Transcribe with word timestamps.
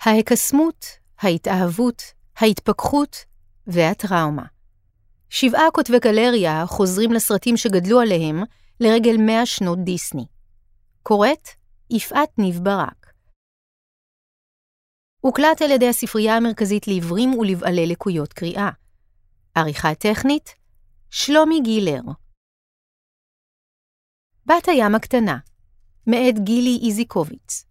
ההקסמות, 0.00 0.86
ההתאהבות, 1.18 2.02
ההתפכחות 2.36 3.16
והטראומה. 3.66 4.44
שבעה 5.30 5.70
כותבי 5.72 5.98
גלריה 5.98 6.66
חוזרים 6.66 7.12
לסרטים 7.12 7.56
שגדלו 7.56 8.00
עליהם 8.00 8.36
לרגל 8.80 9.16
מאה 9.16 9.46
שנות 9.46 9.78
דיסני. 9.84 10.26
קוראת 11.02 11.48
יפעת 11.90 12.38
ניב 12.38 12.58
ברק. 12.62 13.12
הוקלט 15.20 15.62
על 15.62 15.70
ידי 15.70 15.88
הספרייה 15.88 16.36
המרכזית 16.36 16.88
לעיוורים 16.88 17.34
ולבעלי 17.34 17.86
לקויות 17.86 18.32
קריאה. 18.32 18.70
עריכה 19.54 19.94
טכנית 19.94 20.54
שלומי 21.10 21.60
גילר. 21.60 22.00
בת 24.46 24.68
הים 24.68 24.94
הקטנה, 24.94 25.38
מאת 26.06 26.44
גילי 26.44 26.86
איזיקוביץ. 26.86 27.67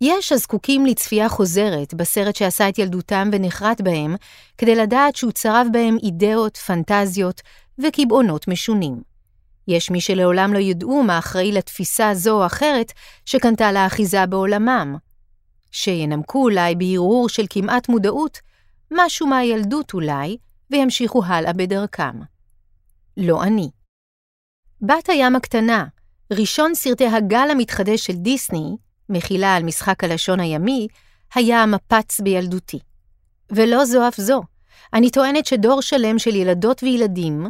יש 0.00 0.32
הזקוקים 0.32 0.86
לצפייה 0.86 1.28
חוזרת 1.28 1.94
בסרט 1.94 2.36
שעשה 2.36 2.68
את 2.68 2.78
ילדותם 2.78 3.28
ונחרט 3.32 3.80
בהם, 3.80 4.16
כדי 4.58 4.74
לדעת 4.74 5.16
שהוא 5.16 5.32
צרב 5.32 5.66
בהם 5.72 5.96
אידאות, 6.02 6.56
פנטזיות 6.56 7.40
וקיבעונות 7.78 8.48
משונים. 8.48 9.02
יש 9.68 9.90
מי 9.90 10.00
שלעולם 10.00 10.52
לא 10.52 10.58
ידעו 10.58 11.02
מה 11.02 11.18
אחראי 11.18 11.52
לתפיסה 11.52 12.14
זו 12.14 12.40
או 12.40 12.46
אחרת 12.46 12.92
שקנתה 13.24 13.72
לה 13.72 13.86
אחיזה 13.86 14.26
בעולמם. 14.26 14.96
שינמקו 15.70 16.42
אולי 16.42 16.74
בהרהור 16.74 17.28
של 17.28 17.44
כמעט 17.50 17.88
מודעות, 17.88 18.38
משהו 18.90 19.26
מהילדות 19.26 19.94
אולי, 19.94 20.36
וימשיכו 20.70 21.24
הלאה 21.24 21.52
בדרכם. 21.52 22.20
לא 23.16 23.42
אני. 23.42 23.70
בת 24.82 25.08
הים 25.08 25.36
הקטנה, 25.36 25.84
ראשון 26.32 26.74
סרטי 26.74 27.06
הגל 27.06 27.48
המתחדש 27.50 28.06
של 28.06 28.12
דיסני, 28.12 28.76
מחילה 29.10 29.56
על 29.56 29.62
משחק 29.62 30.04
הלשון 30.04 30.40
הימי, 30.40 30.86
היה 31.34 31.62
המפץ 31.62 32.20
בילדותי. 32.20 32.78
ולא 33.50 33.84
זו 33.84 34.08
אף 34.08 34.16
זו, 34.20 34.42
אני 34.94 35.10
טוענת 35.10 35.46
שדור 35.46 35.82
שלם 35.82 36.18
של 36.18 36.34
ילדות 36.34 36.82
וילדים, 36.82 37.46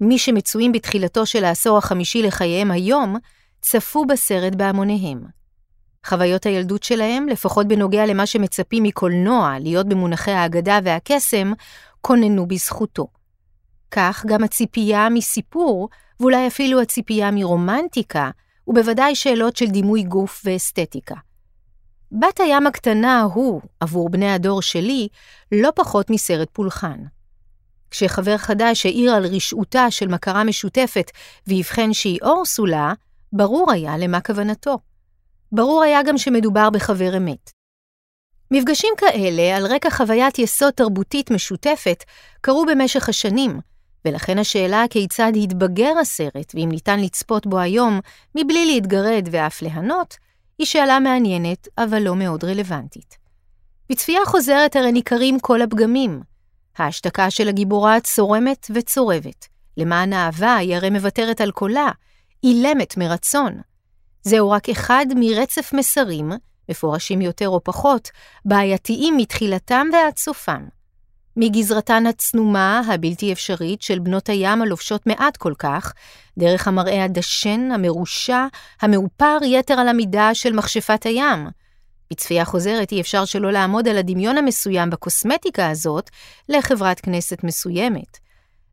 מי 0.00 0.18
שמצויים 0.18 0.72
בתחילתו 0.72 1.26
של 1.26 1.44
העשור 1.44 1.78
החמישי 1.78 2.22
לחייהם 2.22 2.70
היום, 2.70 3.16
צפו 3.60 4.04
בסרט 4.04 4.54
בהמוניהם. 4.54 5.22
חוויות 6.06 6.46
הילדות 6.46 6.82
שלהם, 6.82 7.28
לפחות 7.28 7.68
בנוגע 7.68 8.06
למה 8.06 8.26
שמצפים 8.26 8.82
מקולנוע 8.82 9.56
להיות 9.60 9.88
במונחי 9.88 10.30
האגדה 10.30 10.78
והקסם, 10.84 11.52
כוננו 12.00 12.46
בזכותו. 12.46 13.06
כך 13.90 14.24
גם 14.28 14.44
הציפייה 14.44 15.08
מסיפור, 15.08 15.88
ואולי 16.20 16.46
אפילו 16.46 16.80
הציפייה 16.80 17.30
מרומנטיקה, 17.30 18.30
ובוודאי 18.66 19.14
שאלות 19.14 19.56
של 19.56 19.66
דימוי 19.66 20.02
גוף 20.02 20.42
ואסתטיקה. 20.44 21.14
בת 22.12 22.40
הים 22.40 22.66
הקטנה 22.66 23.22
הוא, 23.22 23.60
עבור 23.80 24.08
בני 24.08 24.32
הדור 24.32 24.62
שלי, 24.62 25.08
לא 25.52 25.70
פחות 25.74 26.10
מסרט 26.10 26.48
פולחן. 26.52 26.98
כשחבר 27.90 28.36
חדש 28.36 28.86
העיר 28.86 29.12
על 29.12 29.26
רשעותה 29.26 29.90
של 29.90 30.08
מכרה 30.08 30.44
משותפת 30.44 31.10
והבחן 31.46 31.92
שהיא 31.92 32.18
אורסולה, 32.22 32.92
ברור 33.32 33.72
היה 33.72 33.98
למה 33.98 34.20
כוונתו. 34.20 34.78
ברור 35.52 35.82
היה 35.82 36.02
גם 36.02 36.18
שמדובר 36.18 36.70
בחבר 36.70 37.16
אמת. 37.16 37.50
מפגשים 38.50 38.94
כאלה, 38.96 39.56
על 39.56 39.66
רקע 39.66 39.90
חוויית 39.90 40.38
יסוד 40.38 40.70
תרבותית 40.72 41.30
משותפת, 41.30 42.04
קרו 42.40 42.64
במשך 42.66 43.08
השנים, 43.08 43.60
ולכן 44.06 44.38
השאלה 44.38 44.84
כיצד 44.90 45.32
התבגר 45.42 45.98
הסרט, 46.00 46.52
ואם 46.54 46.68
ניתן 46.72 47.00
לצפות 47.00 47.46
בו 47.46 47.58
היום, 47.58 48.00
מבלי 48.34 48.66
להתגרד 48.66 49.28
ואף 49.30 49.62
ליהנות, 49.62 50.16
היא 50.58 50.66
שאלה 50.66 51.00
מעניינת, 51.00 51.68
אבל 51.78 52.02
לא 52.02 52.16
מאוד 52.16 52.44
רלוונטית. 52.44 53.16
בצפייה 53.90 54.20
חוזרת 54.26 54.76
הרי 54.76 54.92
ניכרים 54.92 55.40
כל 55.40 55.62
הפגמים. 55.62 56.20
ההשתקה 56.78 57.30
של 57.30 57.48
הגיבורה 57.48 58.00
צורמת 58.00 58.70
וצורבת. 58.74 59.46
למען 59.76 60.12
אהבה 60.12 60.56
היא 60.56 60.76
הרי 60.76 60.90
מוותרת 60.90 61.40
על 61.40 61.50
קולה, 61.50 61.90
אילמת 62.44 62.96
מרצון. 62.96 63.60
זהו 64.22 64.50
רק 64.50 64.68
אחד 64.68 65.06
מרצף 65.16 65.72
מסרים, 65.72 66.32
מפורשים 66.68 67.20
יותר 67.20 67.48
או 67.48 67.64
פחות, 67.64 68.10
בעייתיים 68.44 69.16
מתחילתם 69.16 69.86
ועד 69.92 70.16
סופם. 70.16 70.75
מגזרתן 71.36 72.06
הצנומה, 72.06 72.82
הבלתי 72.88 73.32
אפשרית, 73.32 73.82
של 73.82 73.98
בנות 73.98 74.28
הים 74.28 74.62
הלובשות 74.62 75.06
מעט 75.06 75.36
כל 75.36 75.52
כך, 75.58 75.92
דרך 76.38 76.68
המראה 76.68 77.04
הדשן, 77.04 77.68
המרושע, 77.72 78.46
המאופר 78.82 79.38
יתר 79.44 79.74
על 79.74 79.88
המידה 79.88 80.30
של 80.34 80.52
מכשפת 80.52 81.06
הים. 81.06 81.48
בצפייה 82.10 82.44
חוזרת 82.44 82.92
אי 82.92 83.00
אפשר 83.00 83.24
שלא 83.24 83.52
לעמוד 83.52 83.88
על 83.88 83.98
הדמיון 83.98 84.38
המסוים 84.38 84.90
בקוסמטיקה 84.90 85.70
הזאת 85.70 86.10
לחברת 86.48 87.00
כנסת 87.00 87.44
מסוימת. 87.44 88.18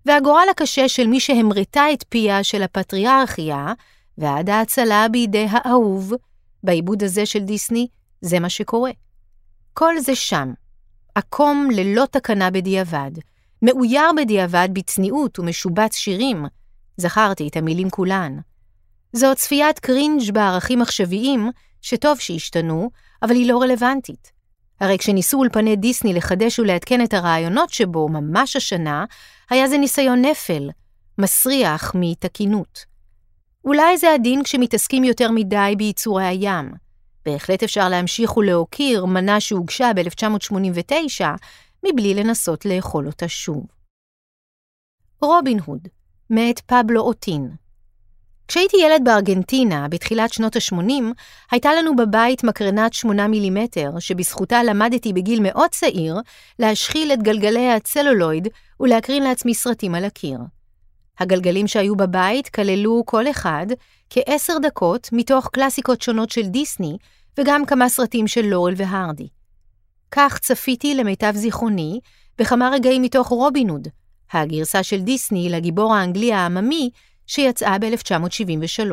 והגורל 0.05 0.47
הקשה 0.51 0.89
של 0.89 1.07
מי 1.07 1.19
שהמרתה 1.19 1.83
את 1.93 2.03
פיה 2.09 2.43
של 2.43 2.63
הפטריארכיה, 2.63 3.73
ועד 4.17 4.49
ההצלה 4.49 5.07
בידי 5.11 5.47
האהוב, 5.49 6.13
בעיבוד 6.63 7.03
הזה 7.03 7.25
של 7.25 7.39
דיסני, 7.39 7.87
זה 8.21 8.39
מה 8.39 8.49
שקורה. 8.49 8.91
כל 9.73 9.99
זה 9.99 10.15
שם, 10.15 10.53
עקום 11.15 11.69
ללא 11.71 12.05
תקנה 12.11 12.51
בדיעבד, 12.51 13.11
מאויר 13.61 14.09
בדיעבד 14.17 14.69
בצניעות 14.73 15.39
ומשובץ 15.39 15.95
שירים, 15.95 16.45
זכרתי 16.97 17.47
את 17.47 17.57
המילים 17.57 17.89
כולן. 17.89 18.37
זו 19.13 19.35
צפיית 19.35 19.79
קרינג' 19.79 20.31
בערכים 20.31 20.81
עכשוויים, 20.81 21.51
שטוב 21.81 22.19
שהשתנו, 22.19 22.89
אבל 23.21 23.35
היא 23.35 23.51
לא 23.51 23.61
רלוונטית. 23.61 24.31
הרי 24.79 24.97
כשניסו 24.97 25.37
אולפני 25.37 25.75
דיסני 25.75 26.13
לחדש 26.13 26.59
ולעדכן 26.59 27.03
את 27.03 27.13
הרעיונות 27.13 27.69
שבו 27.69 28.09
ממש 28.09 28.55
השנה, 28.55 29.05
היה 29.49 29.67
זה 29.67 29.77
ניסיון 29.77 30.25
נפל, 30.25 30.69
מסריח 31.17 31.91
מתקינות. 31.95 32.85
אולי 33.65 33.97
זה 33.97 34.13
הדין 34.13 34.43
כשמתעסקים 34.43 35.03
יותר 35.03 35.31
מדי 35.31 35.73
ביצורי 35.77 36.25
הים. 36.25 36.71
בהחלט 37.25 37.63
אפשר 37.63 37.89
להמשיך 37.89 38.37
ולהוקיר 38.37 39.05
מנה 39.05 39.39
שהוגשה 39.39 39.91
ב-1989, 39.95 41.25
מבלי 41.85 42.13
לנסות 42.13 42.65
לאכול 42.65 43.07
אותה 43.07 43.27
שוב. 43.27 43.65
רובין 45.21 45.59
הוד, 45.65 45.87
מאת 46.29 46.59
פבלו 46.59 47.01
אוטין. 47.01 47.49
כשהייתי 48.47 48.77
ילד 48.77 49.01
בארגנטינה, 49.03 49.87
בתחילת 49.87 50.33
שנות 50.33 50.55
ה-80, 50.55 51.03
הייתה 51.51 51.73
לנו 51.73 51.95
בבית 51.95 52.43
מקרנת 52.43 52.93
8 52.93 53.27
מילימטר, 53.27 53.91
שבזכותה 53.99 54.63
למדתי 54.63 55.13
בגיל 55.13 55.39
מאוד 55.41 55.69
צעיר 55.69 56.15
להשחיל 56.59 57.13
את 57.13 57.23
גלגלי 57.23 57.71
הצלולויד 57.71 58.47
ולהקרין 58.79 59.23
לעצמי 59.23 59.53
סרטים 59.53 59.95
על 59.95 60.05
הקיר. 60.05 60.37
הגלגלים 61.19 61.67
שהיו 61.67 61.95
בבית 61.95 62.49
כללו 62.49 63.03
כל 63.05 63.29
אחד 63.29 63.65
כעשר 64.09 64.53
דקות 64.61 65.09
מתוך 65.11 65.49
קלאסיקות 65.53 66.01
שונות 66.01 66.29
של 66.29 66.47
דיסני, 66.47 66.97
וגם 67.37 67.65
כמה 67.65 67.89
סרטים 67.89 68.27
של 68.27 68.45
לורל 68.45 68.73
והרדי. 68.77 69.27
כך 70.11 70.39
צפיתי 70.39 70.95
למיטב 70.95 71.33
זיכרוני 71.35 71.99
בכמה 72.37 72.69
רגעים 72.69 73.01
מתוך 73.01 73.27
רובין 73.27 73.69
הוד, 73.69 73.87
הגרסה 74.31 74.83
של 74.83 75.01
דיסני 75.01 75.49
לגיבור 75.49 75.95
האנגלי 75.95 76.33
העממי 76.33 76.89
שיצאה 77.27 77.79
ב-1973. 77.79 78.91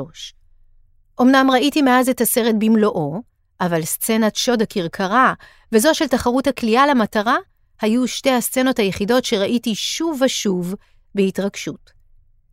אמנם 1.23 1.51
ראיתי 1.53 1.83
מאז 1.83 2.09
את 2.09 2.21
הסרט 2.21 2.55
במלואו, 2.59 3.23
אבל 3.61 3.85
סצנת 3.85 4.37
שוד 4.37 4.63
הכרכרה 4.63 5.35
וזו 5.73 5.95
של 5.95 6.09
תחרות 6.09 6.47
הכלייה 6.47 6.87
למטרה 6.87 7.37
היו 7.81 8.09
שתי 8.09 8.31
הסצנות 8.31 8.79
היחידות 8.79 9.25
שראיתי 9.25 9.75
שוב 9.75 10.23
ושוב 10.23 10.75
בהתרגשות. 11.15 12.00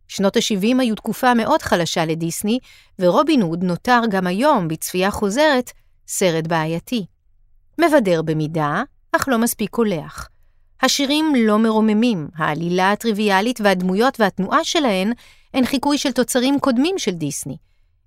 שנות 0.08 0.36
ה-70 0.36 0.80
היו 0.80 0.94
תקופה 0.94 1.34
מאוד 1.34 1.62
חלשה 1.62 2.04
לדיסני, 2.04 2.58
ורובין 2.98 3.42
הוד 3.42 3.64
נותר 3.64 4.00
גם 4.10 4.26
היום, 4.26 4.68
בצפייה 4.68 5.10
חוזרת, 5.10 5.72
סרט 6.08 6.46
בעייתי. 6.46 7.06
מבדר 7.80 8.22
במידה, 8.22 8.82
אך 9.12 9.28
לא 9.28 9.38
מספיק 9.38 9.70
קולח. 9.70 10.28
השירים 10.82 11.32
לא 11.36 11.58
מרוממים, 11.58 12.28
העלילה 12.36 12.92
הטריוויאלית 12.92 13.60
והדמויות 13.60 14.20
והתנועה 14.20 14.64
שלהן 14.64 15.12
הן 15.54 15.64
חיקוי 15.64 15.98
של 15.98 16.12
תוצרים 16.12 16.60
קודמים 16.60 16.98
של 16.98 17.10
דיסני. 17.10 17.56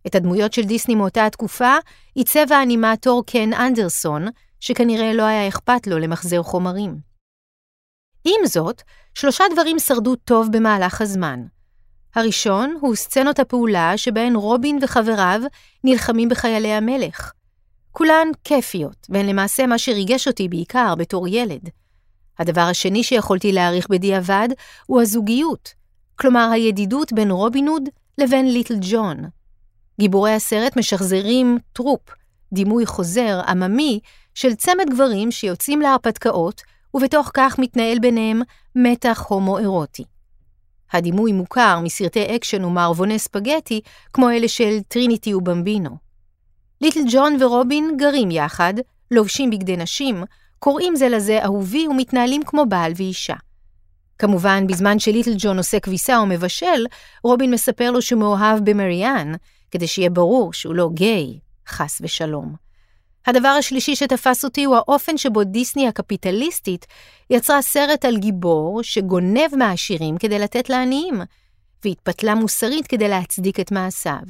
את 0.07 0.15
הדמויות 0.15 0.53
של 0.53 0.61
דיסני 0.61 0.95
מאותה 0.95 1.25
התקופה 1.25 1.75
עיצב 2.15 2.51
האנימטור 2.51 3.25
קן 3.25 3.53
אנדרסון, 3.53 4.27
שכנראה 4.59 5.13
לא 5.13 5.23
היה 5.23 5.47
אכפת 5.47 5.87
לו 5.87 5.99
למחזר 5.99 6.43
חומרים. 6.43 6.97
עם 8.25 8.45
זאת, 8.45 8.81
שלושה 9.15 9.43
דברים 9.53 9.79
שרדו 9.79 10.15
טוב 10.15 10.47
במהלך 10.51 11.01
הזמן. 11.01 11.39
הראשון 12.15 12.77
הוא 12.81 12.95
סצנות 12.95 13.39
הפעולה 13.39 13.97
שבהן 13.97 14.35
רובין 14.35 14.79
וחבריו 14.81 15.41
נלחמים 15.83 16.29
בחיילי 16.29 16.71
המלך. 16.71 17.31
כולן 17.91 18.27
כיפיות, 18.43 19.07
והן 19.09 19.25
למעשה 19.25 19.67
מה 19.67 19.77
שריגש 19.77 20.27
אותי 20.27 20.47
בעיקר 20.47 20.95
בתור 20.95 21.27
ילד. 21.27 21.69
הדבר 22.39 22.61
השני 22.61 23.03
שיכולתי 23.03 23.51
להעריך 23.51 23.89
בדיעבד 23.89 24.49
הוא 24.85 25.01
הזוגיות, 25.01 25.73
כלומר 26.15 26.49
הידידות 26.53 27.13
בין 27.13 27.31
רובין 27.31 27.67
הוד 27.67 27.89
לבין 28.17 28.53
ליטל 28.53 28.75
ג'ון. 28.81 29.17
גיבורי 29.99 30.33
הסרט 30.33 30.77
משחזרים 30.77 31.57
טרופ, 31.73 32.01
דימוי 32.53 32.85
חוזר, 32.85 33.41
עממי, 33.47 33.99
של 34.35 34.55
צמד 34.55 34.89
גברים 34.89 35.31
שיוצאים 35.31 35.81
להרפתקאות, 35.81 36.61
ובתוך 36.93 37.31
כך 37.33 37.59
מתנהל 37.59 37.99
ביניהם 37.99 38.41
מתח 38.75 39.25
הומוארוטי. 39.27 40.03
הדימוי 40.93 41.31
מוכר 41.31 41.79
מסרטי 41.83 42.35
אקשן 42.35 42.65
ומערבוני 42.65 43.19
ספגטי, 43.19 43.81
כמו 44.13 44.29
אלה 44.29 44.47
של 44.47 44.77
טריניטי 44.87 45.33
ובמבינו. 45.33 45.97
ליטל 46.81 46.99
ג'ון 47.11 47.37
ורובין 47.39 47.97
גרים 47.97 48.31
יחד, 48.31 48.73
לובשים 49.11 49.49
בגדי 49.49 49.77
נשים, 49.77 50.23
קוראים 50.59 50.95
זה 50.95 51.09
לזה 51.09 51.43
אהובי 51.43 51.87
ומתנהלים 51.87 52.43
כמו 52.43 52.65
בעל 52.65 52.91
ואישה. 52.95 53.35
כמובן, 54.19 54.67
בזמן 54.67 54.99
שליטל 54.99 55.33
ג'ון 55.37 55.57
עושה 55.57 55.79
כביסה 55.79 56.17
או 56.17 56.25
מבשל, 56.25 56.85
רובין 57.23 57.51
מספר 57.51 57.91
לו 57.91 58.01
שהוא 58.01 58.19
מאוהב 58.19 58.69
במריאן, 58.69 59.33
כדי 59.71 59.87
שיהיה 59.87 60.09
ברור 60.09 60.53
שהוא 60.53 60.75
לא 60.75 60.89
גיי, 60.93 61.39
חס 61.67 62.01
ושלום. 62.01 62.60
הדבר 63.27 63.47
השלישי 63.47 63.95
שתפס 63.95 64.45
אותי 64.45 64.63
הוא 64.63 64.75
האופן 64.75 65.17
שבו 65.17 65.43
דיסני 65.43 65.87
הקפיטליסטית 65.87 66.85
יצרה 67.29 67.61
סרט 67.61 68.05
על 68.05 68.17
גיבור 68.17 68.83
שגונב 68.83 69.55
מהעשירים 69.57 70.17
כדי 70.17 70.39
לתת 70.39 70.69
לעניים, 70.69 71.21
והתפתלה 71.85 72.35
מוסרית 72.35 72.87
כדי 72.87 73.07
להצדיק 73.07 73.59
את 73.59 73.71
מעשיו. 73.71 74.21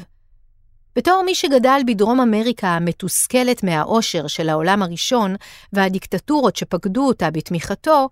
בתור 0.95 1.23
מי 1.25 1.35
שגדל 1.35 1.81
בדרום 1.87 2.19
אמריקה 2.19 2.67
המתוסכלת 2.67 3.63
מהעושר 3.63 4.27
של 4.27 4.49
העולם 4.49 4.83
הראשון 4.83 5.35
והדיקטטורות 5.73 6.55
שפקדו 6.55 7.07
אותה 7.07 7.31
בתמיכתו, 7.31 8.09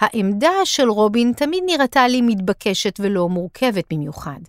העמדה 0.00 0.50
של 0.64 0.90
רובין 0.90 1.32
תמיד 1.36 1.64
נראתה 1.66 2.08
לי 2.08 2.22
מתבקשת 2.22 3.00
ולא 3.02 3.28
מורכבת 3.28 3.84
במיוחד. 3.92 4.40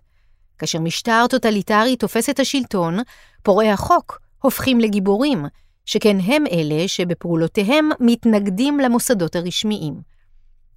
כאשר 0.57 0.79
משטר 0.79 1.25
טוטליטרי 1.29 1.95
תופס 1.95 2.29
את 2.29 2.39
השלטון, 2.39 2.97
פורעי 3.43 3.71
החוק 3.71 4.19
הופכים 4.41 4.79
לגיבורים, 4.79 5.45
שכן 5.85 6.17
הם 6.19 6.43
אלה 6.51 6.87
שבפעולותיהם 6.87 7.89
מתנגדים 7.99 8.79
למוסדות 8.79 9.35
הרשמיים. 9.35 10.01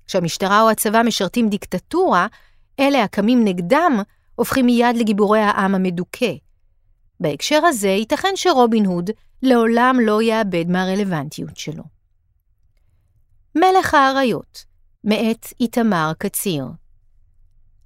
כשהמשטרה 0.07 0.63
או 0.63 0.71
הצבא 0.71 1.03
משרתים 1.03 1.49
דיקטטורה, 1.49 2.27
אלה 2.81 3.03
הקמים 3.03 3.45
נגדם 3.45 4.01
הופכים 4.35 4.67
מיד 4.67 4.97
לגיבורי 4.97 5.41
העם 5.41 5.75
המדוכא. 5.75 6.33
בהקשר 7.21 7.65
הזה, 7.65 7.89
ייתכן 7.89 8.33
שרובין 8.35 8.87
הוד 8.87 9.11
לעולם 9.43 9.97
לא 10.03 10.23
יאבד 10.23 10.65
מהרלוונטיות 10.69 11.57
שלו. 11.57 11.83
מלך 13.55 13.95
האריות, 13.95 14.65
מאת 15.05 15.47
איתמר 15.61 16.13
קציר. 16.19 16.65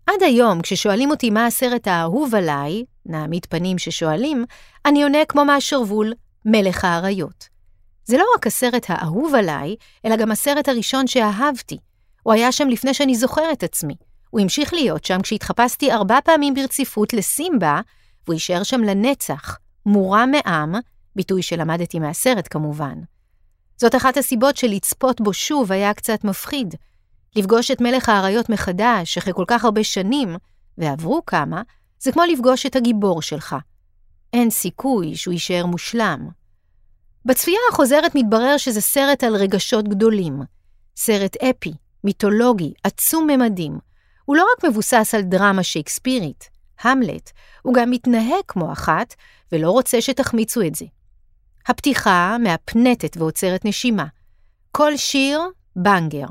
עד 0.07 0.23
היום, 0.23 0.63
כששואלים 0.63 1.11
אותי 1.11 1.31
מה 1.31 1.47
הסרט 1.47 1.89
האהוב 1.89 2.35
עליי, 2.35 2.85
נעמיד 3.07 3.47
פנים 3.47 3.79
ששואלים, 3.79 4.45
אני 4.87 5.03
עונה 5.03 5.25
כמו 5.29 5.45
מהשרוול, 5.45 6.13
מלך 6.47 6.85
האריות. 6.85 7.49
זה 8.05 8.17
לא 8.17 8.25
רק 8.37 8.47
הסרט 8.47 8.87
האהוב 8.89 9.35
עליי, 9.35 9.77
אלא 10.05 10.17
גם 10.17 10.31
הסרט 10.31 10.69
הראשון 10.69 11.07
שאהבתי. 11.07 11.79
הוא 12.23 12.33
היה 12.33 12.53
שם 12.53 12.69
לפני 12.69 12.95
שאני 12.95 13.15
זוכר 13.15 13.53
את 13.53 13.63
עצמי. 13.63 13.95
הוא 14.31 14.41
המשיך 14.41 14.75
להיות 14.75 15.05
שם 15.05 15.23
כשהתחפשתי 15.23 15.93
ארבע 15.93 16.19
פעמים 16.25 16.55
ברציפות 16.55 17.13
לסימבה, 17.13 17.81
והוא 18.25 18.35
יישאר 18.35 18.63
שם 18.63 18.81
לנצח, 18.81 19.59
מורם 19.87 20.31
מעם, 20.31 20.75
ביטוי 21.17 21.43
שלמדתי 21.43 21.99
מהסרט 21.99 22.49
כמובן. 22.51 22.99
זאת 23.77 23.95
אחת 23.95 24.17
הסיבות 24.17 24.57
שלצפות 24.57 25.21
בו 25.21 25.33
שוב 25.33 25.73
היה 25.73 25.95
קצת 25.95 26.25
מפחיד. 26.25 26.75
לפגוש 27.37 27.71
את 27.71 27.81
מלך 27.81 28.09
האריות 28.09 28.49
מחדש, 28.51 29.19
אחרי 29.19 29.33
כל 29.35 29.45
כך 29.47 29.65
הרבה 29.65 29.85
שנים, 29.85 30.37
ועברו 30.79 31.27
כמה, 31.27 31.63
זה 31.99 32.13
כמו 32.13 32.23
לפגוש 32.33 32.67
את 32.67 32.77
הגיבור 32.77 33.23
שלך. 33.23 33.57
אין 34.37 34.51
סיכוי 34.51 35.17
שהוא 35.17 35.33
יישאר 35.33 35.67
מושלם. 35.67 36.29
בצפייה 37.25 37.59
החוזרת 37.73 38.15
מתברר 38.15 38.57
שזה 38.57 38.81
סרט 38.81 39.25
על 39.25 39.37
רגשות 39.37 39.89
גדולים. 39.89 40.41
סרט 40.97 41.37
אפי, 41.37 41.73
מיתולוגי, 42.05 42.73
עצום 42.83 43.27
ממדים. 43.27 43.79
הוא 44.25 44.37
לא 44.37 44.47
רק 44.53 44.65
מבוסס 44.65 45.15
על 45.15 45.23
דרמה 45.23 45.63
שייקספירית, 45.63 46.49
המלט, 46.81 47.31
הוא 47.63 47.75
גם 47.75 47.91
מתנהג 47.91 48.43
כמו 48.49 48.73
אחת, 48.73 49.15
ולא 49.53 49.71
רוצה 49.71 50.01
שתחמיצו 50.01 50.63
את 50.63 50.75
זה. 50.75 50.85
הפתיחה 51.67 52.37
מהפנטת 52.43 53.17
ועוצרת 53.17 53.65
נשימה. 53.65 54.07
כל 54.73 54.97
שיר, 54.97 55.41
בנגר. 55.77 56.27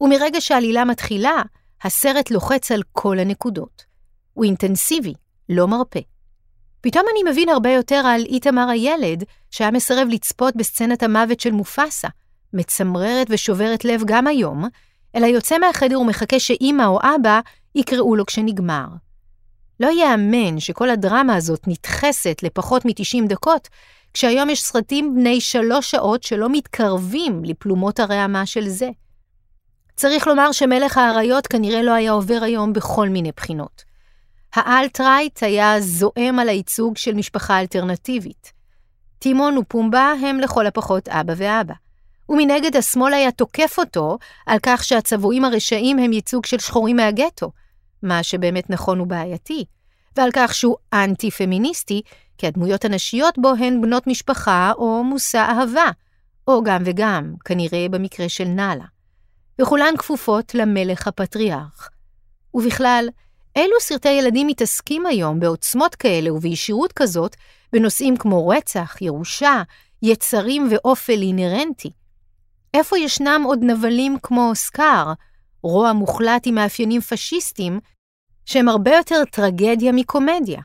ומרגע 0.00 0.40
שהעלילה 0.40 0.84
מתחילה, 0.84 1.42
הסרט 1.82 2.30
לוחץ 2.30 2.72
על 2.72 2.82
כל 2.92 3.18
הנקודות. 3.18 3.84
הוא 4.34 4.44
אינטנסיבי, 4.44 5.14
לא 5.48 5.68
מרפה. 5.68 6.00
פתאום 6.80 7.04
אני 7.12 7.30
מבין 7.30 7.48
הרבה 7.48 7.70
יותר 7.70 8.02
על 8.06 8.22
איתמר 8.24 8.68
הילד, 8.68 9.24
שהיה 9.50 9.70
מסרב 9.70 10.08
לצפות 10.10 10.56
בסצנת 10.56 11.02
המוות 11.02 11.40
של 11.40 11.50
מופסה, 11.50 12.08
מצמררת 12.52 13.26
ושוברת 13.30 13.84
לב 13.84 14.02
גם 14.04 14.26
היום, 14.26 14.64
אלא 15.14 15.26
יוצא 15.26 15.58
מהחדר 15.58 16.00
ומחכה 16.00 16.40
שאימא 16.40 16.82
או 16.86 16.98
אבא 17.02 17.40
יקראו 17.74 18.16
לו 18.16 18.26
כשנגמר. 18.26 18.86
לא 19.80 19.86
ייאמן 19.86 20.60
שכל 20.60 20.90
הדרמה 20.90 21.36
הזאת 21.36 21.60
נדחסת 21.66 22.40
לפחות 22.42 22.84
מ-90 22.84 23.26
דקות, 23.28 23.68
כשהיום 24.14 24.50
יש 24.50 24.62
סרטים 24.62 25.14
בני 25.14 25.40
שלוש 25.40 25.90
שעות 25.90 26.22
שלא 26.22 26.48
מתקרבים 26.52 27.44
לפלומות 27.44 28.00
הרעמה 28.00 28.46
של 28.46 28.68
זה. 28.68 28.90
צריך 29.96 30.26
לומר 30.26 30.52
שמלך 30.52 30.98
האריות 30.98 31.46
כנראה 31.46 31.82
לא 31.82 31.92
היה 31.92 32.12
עובר 32.12 32.38
היום 32.42 32.72
בכל 32.72 33.08
מיני 33.08 33.32
בחינות. 33.36 33.89
האלט-רייט 34.54 35.42
היה 35.42 35.80
זועם 35.80 36.38
על 36.38 36.48
הייצוג 36.48 36.96
של 36.96 37.14
משפחה 37.14 37.60
אלטרנטיבית. 37.60 38.52
טימון 39.18 39.58
ופומבה 39.58 40.12
הם 40.22 40.40
לכל 40.40 40.66
הפחות 40.66 41.08
אבא 41.08 41.32
ואבא. 41.36 41.74
ומנגד 42.28 42.76
השמאל 42.76 43.14
היה 43.14 43.30
תוקף 43.30 43.74
אותו 43.78 44.18
על 44.46 44.58
כך 44.62 44.84
שהצבועים 44.84 45.44
הרשעים 45.44 45.98
הם 45.98 46.12
ייצוג 46.12 46.46
של 46.46 46.58
שחורים 46.58 46.96
מהגטו, 46.96 47.52
מה 48.02 48.22
שבאמת 48.22 48.70
נכון 48.70 49.00
ובעייתי, 49.00 49.64
ועל 50.16 50.30
כך 50.32 50.54
שהוא 50.54 50.76
אנטי-פמיניסטי, 50.92 52.02
כי 52.38 52.46
הדמויות 52.46 52.84
הנשיות 52.84 53.38
בו 53.38 53.52
הן 53.58 53.80
בנות 53.80 54.06
משפחה 54.06 54.72
או 54.76 55.04
מושא 55.04 55.38
אהבה, 55.38 55.90
או 56.48 56.62
גם 56.64 56.82
וגם, 56.86 57.34
כנראה 57.44 57.86
במקרה 57.90 58.28
של 58.28 58.44
נאלה. 58.44 58.84
וכולן 59.60 59.96
כפופות 59.98 60.54
למלך 60.54 61.06
הפטריארך. 61.06 61.88
ובכלל, 62.54 63.08
אילו 63.56 63.76
סרטי 63.80 64.08
ילדים 64.08 64.46
מתעסקים 64.46 65.06
היום 65.06 65.40
בעוצמות 65.40 65.94
כאלה 65.94 66.32
ובישירות 66.32 66.92
כזאת 66.92 67.36
בנושאים 67.72 68.16
כמו 68.16 68.48
רצח, 68.48 68.96
ירושה, 69.00 69.62
יצרים 70.02 70.68
ואופל 70.70 71.22
אינרנטי? 71.22 71.90
איפה 72.74 72.98
ישנם 72.98 73.42
עוד 73.46 73.58
נבלים 73.62 74.16
כמו 74.22 74.50
סקאר, 74.54 75.12
רוע 75.62 75.92
מוחלט 75.92 76.46
עם 76.46 76.54
מאפיינים 76.54 77.00
פשיסטיים, 77.00 77.80
שהם 78.46 78.68
הרבה 78.68 78.96
יותר 78.96 79.24
טרגדיה 79.24 79.92
מקומדיה? 79.92 80.60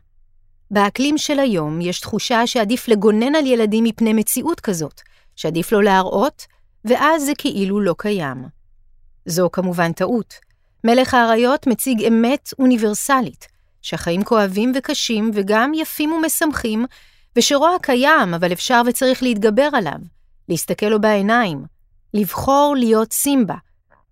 באקלים 0.71 1.17
של 1.17 1.39
היום 1.39 1.81
יש 1.81 1.99
תחושה 1.99 2.47
שעדיף 2.47 2.87
לגונן 2.87 3.35
על 3.35 3.45
ילדים 3.45 3.83
מפני 3.83 4.13
מציאות 4.13 4.59
כזאת, 4.59 5.01
שעדיף 5.35 5.71
לא 5.71 5.83
להראות, 5.83 6.45
ואז 6.85 7.25
זה 7.25 7.31
כאילו 7.37 7.79
לא 7.79 7.95
קיים. 7.97 8.45
זו 9.25 9.49
כמובן 9.51 9.93
טעות. 9.93 10.33
מלך 10.85 11.13
האריות 11.13 11.67
מציג 11.67 12.03
אמת 12.03 12.49
אוניברסלית, 12.59 13.47
שהחיים 13.81 14.23
כואבים 14.23 14.71
וקשים 14.75 15.31
וגם 15.33 15.73
יפים 15.73 16.11
ומשמחים, 16.11 16.85
ושרוע 17.35 17.75
קיים, 17.81 18.33
אבל 18.33 18.53
אפשר 18.53 18.81
וצריך 18.87 19.23
להתגבר 19.23 19.69
עליו, 19.73 19.99
להסתכל 20.49 20.85
לו 20.85 21.01
בעיניים, 21.01 21.65
לבחור 22.13 22.75
להיות 22.77 23.13
סימבה, 23.13 23.55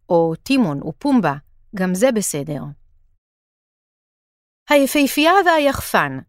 או 0.10 0.34
טימון 0.44 0.84
ופומבה, 0.84 1.34
גם 1.76 1.96
זה 1.96 2.12
בסדר. 2.12 2.62
היפהפייה 4.70 5.34
והיחפן, 5.46 6.20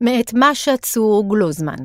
מאת 0.00 0.30
משה 0.34 0.76
צור 0.76 1.28
גלוזמן. 1.28 1.84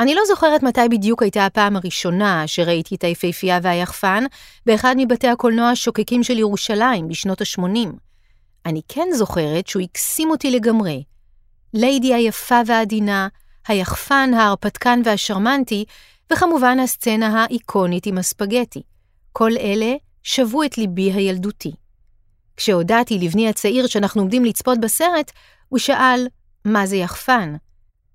אני 0.00 0.14
לא 0.14 0.22
זוכרת 0.26 0.62
מתי 0.62 0.88
בדיוק 0.90 1.22
הייתה 1.22 1.46
הפעם 1.46 1.76
הראשונה 1.76 2.46
שראיתי 2.46 2.94
את 2.94 3.04
היפהפייה 3.04 3.58
והיחפן 3.62 4.24
באחד 4.66 4.94
מבתי 4.98 5.28
הקולנוע 5.28 5.68
השוקקים 5.68 6.22
של 6.22 6.38
ירושלים 6.38 7.08
בשנות 7.08 7.40
ה-80. 7.40 7.88
אני 8.66 8.80
כן 8.88 9.08
זוכרת 9.12 9.66
שהוא 9.66 9.82
הקסים 9.82 10.30
אותי 10.30 10.50
לגמרי. 10.50 11.02
ליידי 11.74 12.14
היפה 12.14 12.60
והעדינה, 12.66 13.28
היחפן, 13.68 14.30
ההרפתקן 14.36 15.00
והשרמנטי, 15.04 15.84
וכמובן 16.32 16.78
הסצנה 16.78 17.44
האיקונית 17.44 18.06
עם 18.06 18.18
הספגטי. 18.18 18.82
כל 19.32 19.50
אלה 19.60 19.94
שבו 20.22 20.62
את 20.62 20.78
ליבי 20.78 21.12
הילדותי. 21.12 21.72
כשהודעתי 22.56 23.18
לבני 23.18 23.48
הצעיר 23.48 23.86
שאנחנו 23.86 24.20
עומדים 24.20 24.44
לצפות 24.44 24.80
בסרט, 24.80 25.32
הוא 25.68 25.78
שאל, 25.78 26.26
מה 26.64 26.86
זה 26.86 26.96
יחפן? 26.96 27.56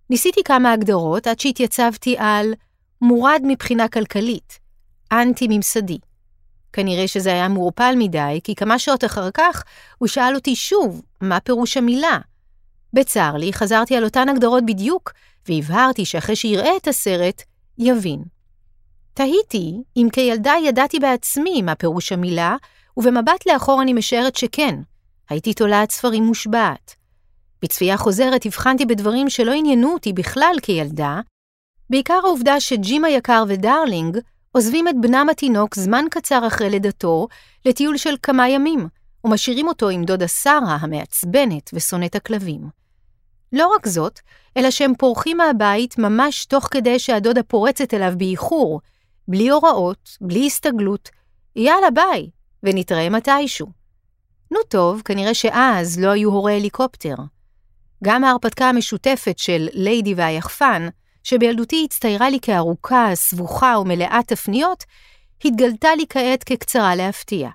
ניסיתי 0.09 0.43
כמה 0.43 0.71
הגדרות 0.71 1.27
עד 1.27 1.39
שהתייצבתי 1.39 2.15
על 2.17 2.53
מורד 3.01 3.41
מבחינה 3.47 3.87
כלכלית, 3.87 4.59
אנטי-ממסדי. 5.11 5.97
כנראה 6.73 7.07
שזה 7.07 7.29
היה 7.29 7.47
מעורפל 7.47 7.93
מדי, 7.97 8.39
כי 8.43 8.55
כמה 8.55 8.79
שעות 8.79 9.03
אחר 9.03 9.31
כך 9.33 9.63
הוא 9.97 10.07
שאל 10.07 10.35
אותי 10.35 10.55
שוב, 10.55 11.01
מה 11.21 11.39
פירוש 11.39 11.77
המילה? 11.77 12.17
בצר 12.93 13.33
לי, 13.37 13.53
חזרתי 13.53 13.95
על 13.95 14.03
אותן 14.03 14.29
הגדרות 14.29 14.65
בדיוק, 14.65 15.11
והבהרתי 15.47 16.05
שאחרי 16.05 16.35
שיראה 16.35 16.77
את 16.77 16.87
הסרט, 16.87 17.43
יבין. 17.77 18.23
תהיתי 19.13 19.73
אם 19.97 20.07
כילדה 20.13 20.53
ידעתי 20.65 20.99
בעצמי 20.99 21.61
מה 21.61 21.75
פירוש 21.75 22.11
המילה, 22.11 22.55
ובמבט 22.97 23.45
לאחור 23.45 23.81
אני 23.81 23.93
משערת 23.93 24.35
שכן, 24.35 24.75
הייתי 25.29 25.53
תולעת 25.53 25.91
ספרים 25.91 26.23
מושבעת. 26.23 26.98
בצפייה 27.61 27.97
חוזרת 27.97 28.45
הבחנתי 28.45 28.85
בדברים 28.85 29.29
שלא 29.29 29.51
עניינו 29.51 29.93
אותי 29.93 30.13
בכלל 30.13 30.55
כילדה, 30.61 31.21
בעיקר 31.89 32.19
העובדה 32.23 32.59
שג'ים 32.59 33.05
היקר 33.05 33.43
ודרלינג 33.47 34.17
עוזבים 34.51 34.87
את 34.87 34.95
בנם 35.01 35.27
התינוק 35.31 35.75
זמן 35.75 36.05
קצר 36.11 36.47
אחרי 36.47 36.69
לידתו 36.69 37.27
לטיול 37.65 37.97
של 37.97 38.15
כמה 38.23 38.49
ימים, 38.49 38.87
ומשאירים 39.23 39.67
אותו 39.67 39.89
עם 39.89 40.03
דודה 40.03 40.27
שרה 40.27 40.77
המעצבנת 40.81 41.69
ושונאת 41.73 42.15
הכלבים. 42.15 42.61
לא 43.53 43.67
רק 43.75 43.87
זאת, 43.87 44.19
אלא 44.57 44.71
שהם 44.71 44.93
פורחים 44.95 45.37
מהבית 45.37 45.97
ממש 45.97 46.45
תוך 46.45 46.67
כדי 46.71 46.99
שהדודה 46.99 47.43
פורצת 47.43 47.93
אליו 47.93 48.13
באיחור, 48.17 48.81
בלי 49.27 49.49
הוראות, 49.49 50.17
בלי 50.21 50.45
הסתגלות, 50.45 51.09
יאללה 51.55 51.91
ביי, 51.91 52.29
ונתראה 52.63 53.09
מתישהו. 53.09 53.67
נו 54.51 54.59
טוב, 54.69 55.01
כנראה 55.05 55.33
שאז 55.33 55.99
לא 55.99 56.09
היו 56.09 56.29
הורי 56.29 56.53
הליקופטר. 56.53 57.15
גם 58.03 58.23
ההרפתקה 58.23 58.69
המשותפת 58.69 59.39
של 59.39 59.67
ליידי 59.73 60.13
והיחפן, 60.13 60.87
שבילדותי 61.23 61.83
הצטיירה 61.85 62.29
לי 62.29 62.39
כארוכה, 62.41 63.11
סבוכה 63.13 63.75
ומלאת 63.81 64.27
תפניות, 64.27 64.83
התגלתה 65.45 65.95
לי 65.95 66.05
כעת 66.09 66.43
כקצרה 66.43 66.95
להפתיע. 66.95 67.49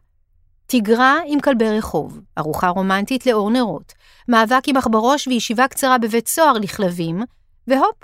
תיגרה 0.66 1.18
עם 1.26 1.40
כלבי 1.40 1.78
רחוב, 1.78 2.20
ארוחה 2.38 2.68
רומנטית 2.68 3.26
לאור 3.26 3.50
נרות, 3.50 3.92
מאבק 4.28 4.62
עם 4.66 4.76
עכברוש 4.76 5.26
וישיבה 5.26 5.68
קצרה 5.68 5.98
בבית 5.98 6.28
סוהר 6.28 6.52
לכלבים, 6.52 7.22
והופ, 7.68 7.96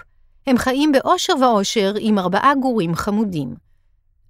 הם 0.46 0.58
חיים 0.58 0.92
באושר 0.92 1.32
ואושר 1.40 1.94
עם 1.98 2.18
ארבעה 2.18 2.54
גורים 2.54 2.94
חמודים. 2.94 3.54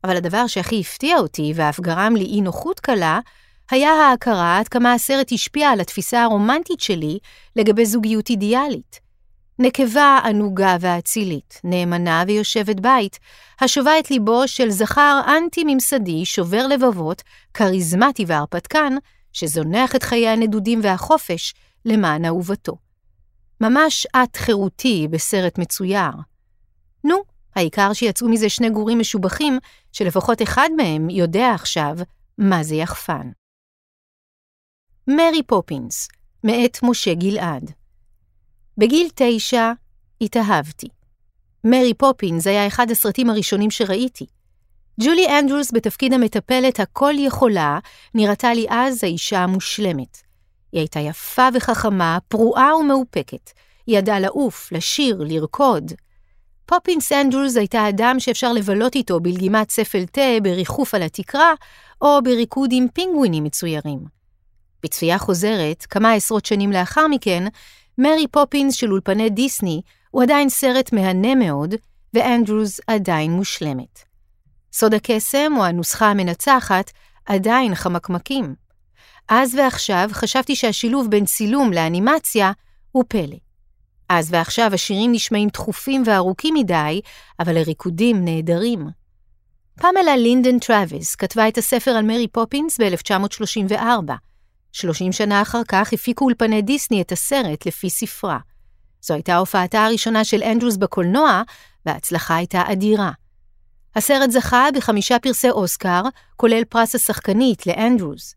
אבל 0.04 0.16
הדבר 0.16 0.46
שהכי 0.46 0.80
הפתיע 0.80 1.18
אותי 1.18 1.52
ואף 1.54 1.80
גרם 1.80 2.16
לי 2.16 2.24
אי 2.24 2.40
נוחות 2.40 2.80
קלה, 2.80 3.20
היה 3.70 3.90
ההכרה 3.90 4.58
עד 4.58 4.68
כמה 4.68 4.92
הסרט 4.92 5.32
השפיע 5.32 5.70
על 5.70 5.80
התפיסה 5.80 6.22
הרומנטית 6.22 6.80
שלי 6.80 7.18
לגבי 7.56 7.86
זוגיות 7.86 8.30
אידיאלית. 8.30 9.00
נקבה 9.58 10.18
ענוגה 10.24 10.76
ואצילית, 10.80 11.60
נאמנה 11.64 12.24
ויושבת 12.26 12.80
בית, 12.80 13.18
השובה 13.60 13.98
את 13.98 14.10
ליבו 14.10 14.48
של 14.48 14.70
זכר 14.70 15.20
אנטי-ממסדי, 15.26 16.24
שובר 16.24 16.66
לבבות, 16.66 17.22
כריזמטי 17.54 18.24
והרפתקן, 18.26 18.94
שזונח 19.32 19.96
את 19.96 20.02
חיי 20.02 20.28
הנדודים 20.28 20.80
והחופש 20.82 21.54
למען 21.84 22.24
אהובתו. 22.24 22.76
ממש 23.60 24.06
את 24.16 24.36
חירותי 24.36 25.08
בסרט 25.10 25.58
מצויר. 25.58 26.10
נו, 27.04 27.16
העיקר 27.56 27.92
שיצאו 27.92 28.28
מזה 28.28 28.48
שני 28.48 28.70
גורים 28.70 28.98
משובחים, 28.98 29.58
שלפחות 29.92 30.42
אחד 30.42 30.68
מהם 30.76 31.10
יודע 31.10 31.50
עכשיו 31.54 31.96
מה 32.38 32.62
זה 32.62 32.74
יחפן. 32.74 33.30
מרי 35.16 35.42
פופינס, 35.42 36.08
מאת 36.44 36.78
משה 36.82 37.14
גלעד 37.14 37.72
בגיל 38.78 39.08
תשע 39.14 39.72
התאהבתי. 40.20 40.88
מרי 41.64 41.94
פופינס 41.94 42.46
היה 42.46 42.66
אחד 42.66 42.90
הסרטים 42.90 43.30
הראשונים 43.30 43.70
שראיתי. 43.70 44.26
ג'ולי 45.00 45.38
אנדרוס 45.38 45.72
בתפקיד 45.72 46.12
המטפלת 46.12 46.80
הכל 46.80 47.14
יכולה, 47.16 47.78
נראתה 48.14 48.54
לי 48.54 48.66
אז 48.68 49.04
האישה 49.04 49.38
המושלמת. 49.38 50.18
היא 50.72 50.80
הייתה 50.80 51.00
יפה 51.00 51.48
וחכמה, 51.54 52.18
פרועה 52.28 52.76
ומאופקת. 52.76 53.50
היא 53.86 53.98
ידעה 53.98 54.20
לעוף, 54.20 54.72
לשיר, 54.72 55.22
לרקוד. 55.26 55.92
פופינס 56.66 57.12
אנדרוס 57.12 57.56
הייתה 57.56 57.88
אדם 57.88 58.16
שאפשר 58.18 58.52
לבלות 58.52 58.94
איתו 58.94 59.20
בלגימת 59.20 59.70
ספל 59.70 60.04
תה, 60.04 60.40
בריחוף 60.42 60.94
על 60.94 61.02
התקרה, 61.02 61.54
או 62.02 62.22
בריקוד 62.24 62.70
עם 62.72 62.86
פינגווינים 62.94 63.44
מצוירים. 63.44 64.19
בצפייה 64.82 65.18
חוזרת, 65.18 65.87
כמה 65.90 66.12
עשרות 66.12 66.46
שנים 66.46 66.72
לאחר 66.72 67.06
מכן, 67.06 67.44
מרי 67.99 68.26
פופינס 68.30 68.75
של 68.75 68.92
אולפני 68.92 69.30
דיסני 69.30 69.80
הוא 70.10 70.22
עדיין 70.22 70.49
סרט 70.49 70.92
מהנה 70.92 71.34
מאוד, 71.34 71.75
ואנדרוס 72.14 72.80
עדיין 72.87 73.30
מושלמת. 73.30 73.99
סוד 74.72 74.94
הקסם, 74.94 75.52
או 75.56 75.64
הנוסחה 75.64 76.06
המנצחת, 76.06 76.90
עדיין 77.26 77.75
חמקמקים. 77.75 78.54
אז 79.28 79.54
ועכשיו 79.54 80.10
חשבתי 80.12 80.56
שהשילוב 80.56 81.10
בין 81.10 81.25
צילום 81.25 81.72
לאנימציה 81.72 82.52
הוא 82.92 83.04
פלא. 83.08 83.37
אז 84.08 84.28
ועכשיו 84.32 84.75
השירים 84.75 85.12
נשמעים 85.12 85.49
דחופים 85.49 86.02
וארוכים 86.06 86.54
מדי, 86.54 87.00
אבל 87.40 87.56
הריקודים 87.56 88.25
נהדרים. 88.25 88.88
פמלה 89.80 90.16
לינדן 90.16 90.58
טראביס 90.58 91.14
כתבה 91.14 91.49
את 91.49 91.58
הספר 91.58 91.90
על 91.90 92.04
מרי 92.04 92.28
פופינס 92.28 92.80
ב-1934. 92.80 94.12
30 94.72 95.12
שנה 95.12 95.42
אחר 95.42 95.62
כך 95.68 95.92
הפיקו 95.92 96.24
אולפני 96.24 96.62
דיסני 96.62 97.02
את 97.02 97.12
הסרט 97.12 97.66
לפי 97.66 97.90
ספרה. 97.90 98.38
זו 99.02 99.14
הייתה 99.14 99.36
הופעתה 99.36 99.84
הראשונה 99.84 100.24
של 100.24 100.42
אנדרוס 100.42 100.76
בקולנוע, 100.76 101.42
וההצלחה 101.86 102.36
הייתה 102.36 102.62
אדירה. 102.72 103.10
הסרט 103.96 104.30
זכה 104.30 104.68
בחמישה 104.74 105.18
פרסי 105.18 105.50
אוסקר, 105.50 106.02
כולל 106.36 106.64
פרס 106.64 106.94
השחקנית 106.94 107.66
לאנדרוס. 107.66 108.34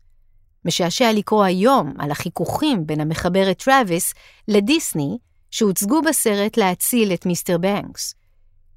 משעשע 0.64 1.12
לקרוא 1.12 1.44
היום 1.44 1.92
על 1.98 2.10
החיכוכים 2.10 2.86
בין 2.86 3.00
המחברת 3.00 3.62
טראביס 3.62 4.14
לדיסני, 4.48 5.18
שהוצגו 5.50 6.02
בסרט 6.02 6.56
להציל 6.56 7.12
את 7.12 7.26
מיסטר 7.26 7.58
בנקס. 7.58 8.14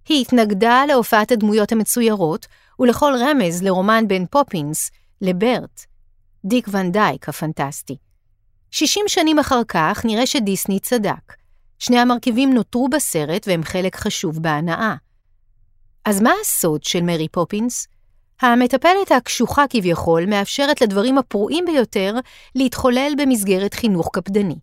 היא 0.10 0.22
התנגדה 0.22 0.84
להופעת 0.88 1.32
הדמויות 1.32 1.72
המצוירות 1.72 2.48
ולכל 2.80 3.14
רמז 3.20 3.64
לרומן 3.64 4.08
בין 4.08 4.26
פופינס 4.32 4.92
לברט, 5.22 5.86
דיק 6.46 6.68
ון 6.72 6.92
דייק 6.92 7.30
הפנטסטי. 7.30 7.98
60 8.72 9.06
שנים 9.08 9.40
אחר 9.40 9.62
כך 9.68 10.06
נראה 10.06 10.26
שדיסני 10.26 10.80
צדק. 10.80 11.34
שני 11.80 12.00
המרכיבים 12.00 12.54
נותרו 12.54 12.90
בסרט 12.90 13.48
והם 13.48 13.64
חלק 13.64 13.96
חשוב 13.96 14.44
בהנאה. 14.44 14.96
אז 16.06 16.22
מה 16.22 16.32
הסוד 16.42 16.84
של 16.84 17.02
מרי 17.02 17.28
פופינס? 17.28 17.88
המטפלת 18.42 19.12
הקשוחה 19.12 19.66
כביכול 19.70 20.26
מאפשרת 20.26 20.82
לדברים 20.82 21.18
הפרועים 21.18 21.66
ביותר 21.66 22.16
להתחולל 22.56 23.12
במסגרת 23.18 23.74
חינוך 23.74 24.10
קפדני. 24.14 24.56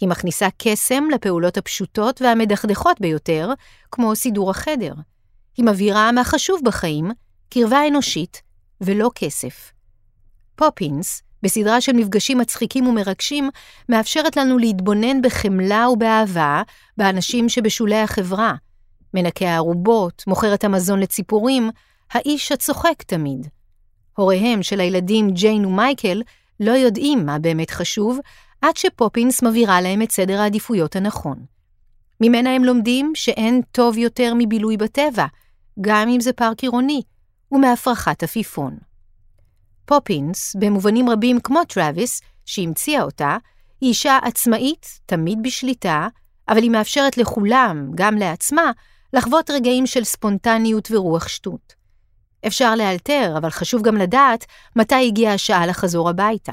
היא 0.00 0.08
מכניסה 0.08 0.48
קסם 0.58 1.04
לפעולות 1.14 1.56
הפשוטות 1.56 2.22
והמדכדכות 2.22 3.00
ביותר, 3.00 3.50
כמו 3.92 4.16
סידור 4.16 4.50
החדר. 4.50 4.94
היא 5.56 5.64
מבהירה 5.64 6.12
מה 6.12 6.24
חשוב 6.24 6.60
בחיים, 6.64 7.10
קרבה 7.50 7.88
אנושית, 7.88 8.42
ולא 8.80 9.10
כסף. 9.14 9.72
פופינס, 10.58 11.22
בסדרה 11.42 11.80
של 11.80 11.92
מפגשים 11.92 12.38
מצחיקים 12.38 12.86
ומרגשים, 12.86 13.50
מאפשרת 13.88 14.36
לנו 14.36 14.58
להתבונן 14.58 15.22
בחמלה 15.22 15.88
ובאהבה 15.88 16.62
באנשים 16.96 17.48
שבשולי 17.48 17.96
החברה. 17.96 18.54
מנקה 19.14 19.48
הארובות, 19.48 20.24
מוכרת 20.26 20.64
המזון 20.64 21.00
לציפורים, 21.00 21.70
האיש 22.12 22.52
הצוחק 22.52 23.02
תמיד. 23.06 23.46
הוריהם 24.16 24.62
של 24.62 24.80
הילדים 24.80 25.30
ג'יין 25.30 25.64
ומייקל 25.64 26.22
לא 26.60 26.70
יודעים 26.72 27.26
מה 27.26 27.38
באמת 27.38 27.70
חשוב, 27.70 28.18
עד 28.62 28.76
שפופינס 28.76 29.42
מבהירה 29.42 29.80
להם 29.80 30.02
את 30.02 30.12
סדר 30.12 30.40
העדיפויות 30.40 30.96
הנכון. 30.96 31.44
ממנה 32.20 32.54
הם 32.54 32.64
לומדים 32.64 33.12
שאין 33.14 33.60
טוב 33.72 33.98
יותר 33.98 34.32
מבילוי 34.38 34.76
בטבע, 34.76 35.26
גם 35.80 36.08
אם 36.08 36.20
זה 36.20 36.32
פארק 36.32 36.62
עירוני, 36.62 37.02
ומהפרחת 37.52 38.22
עפיפון. 38.22 38.87
פופינס, 39.88 40.56
במובנים 40.58 41.10
רבים 41.10 41.40
כמו 41.40 41.64
טראביס, 41.64 42.20
שהמציאה 42.46 43.02
אותה, 43.02 43.36
היא 43.80 43.88
אישה 43.88 44.18
עצמאית, 44.22 45.00
תמיד 45.06 45.38
בשליטה, 45.42 46.08
אבל 46.48 46.62
היא 46.62 46.70
מאפשרת 46.70 47.18
לכולם, 47.18 47.90
גם 47.94 48.16
לעצמה, 48.16 48.72
לחוות 49.12 49.50
רגעים 49.50 49.86
של 49.86 50.04
ספונטניות 50.04 50.88
ורוח 50.90 51.28
שטות. 51.28 51.74
אפשר 52.46 52.74
לאלתר, 52.74 53.34
אבל 53.38 53.50
חשוב 53.50 53.82
גם 53.82 53.96
לדעת 53.96 54.44
מתי 54.76 55.06
הגיעה 55.06 55.34
השעה 55.34 55.66
לחזור 55.66 56.08
הביתה. 56.08 56.52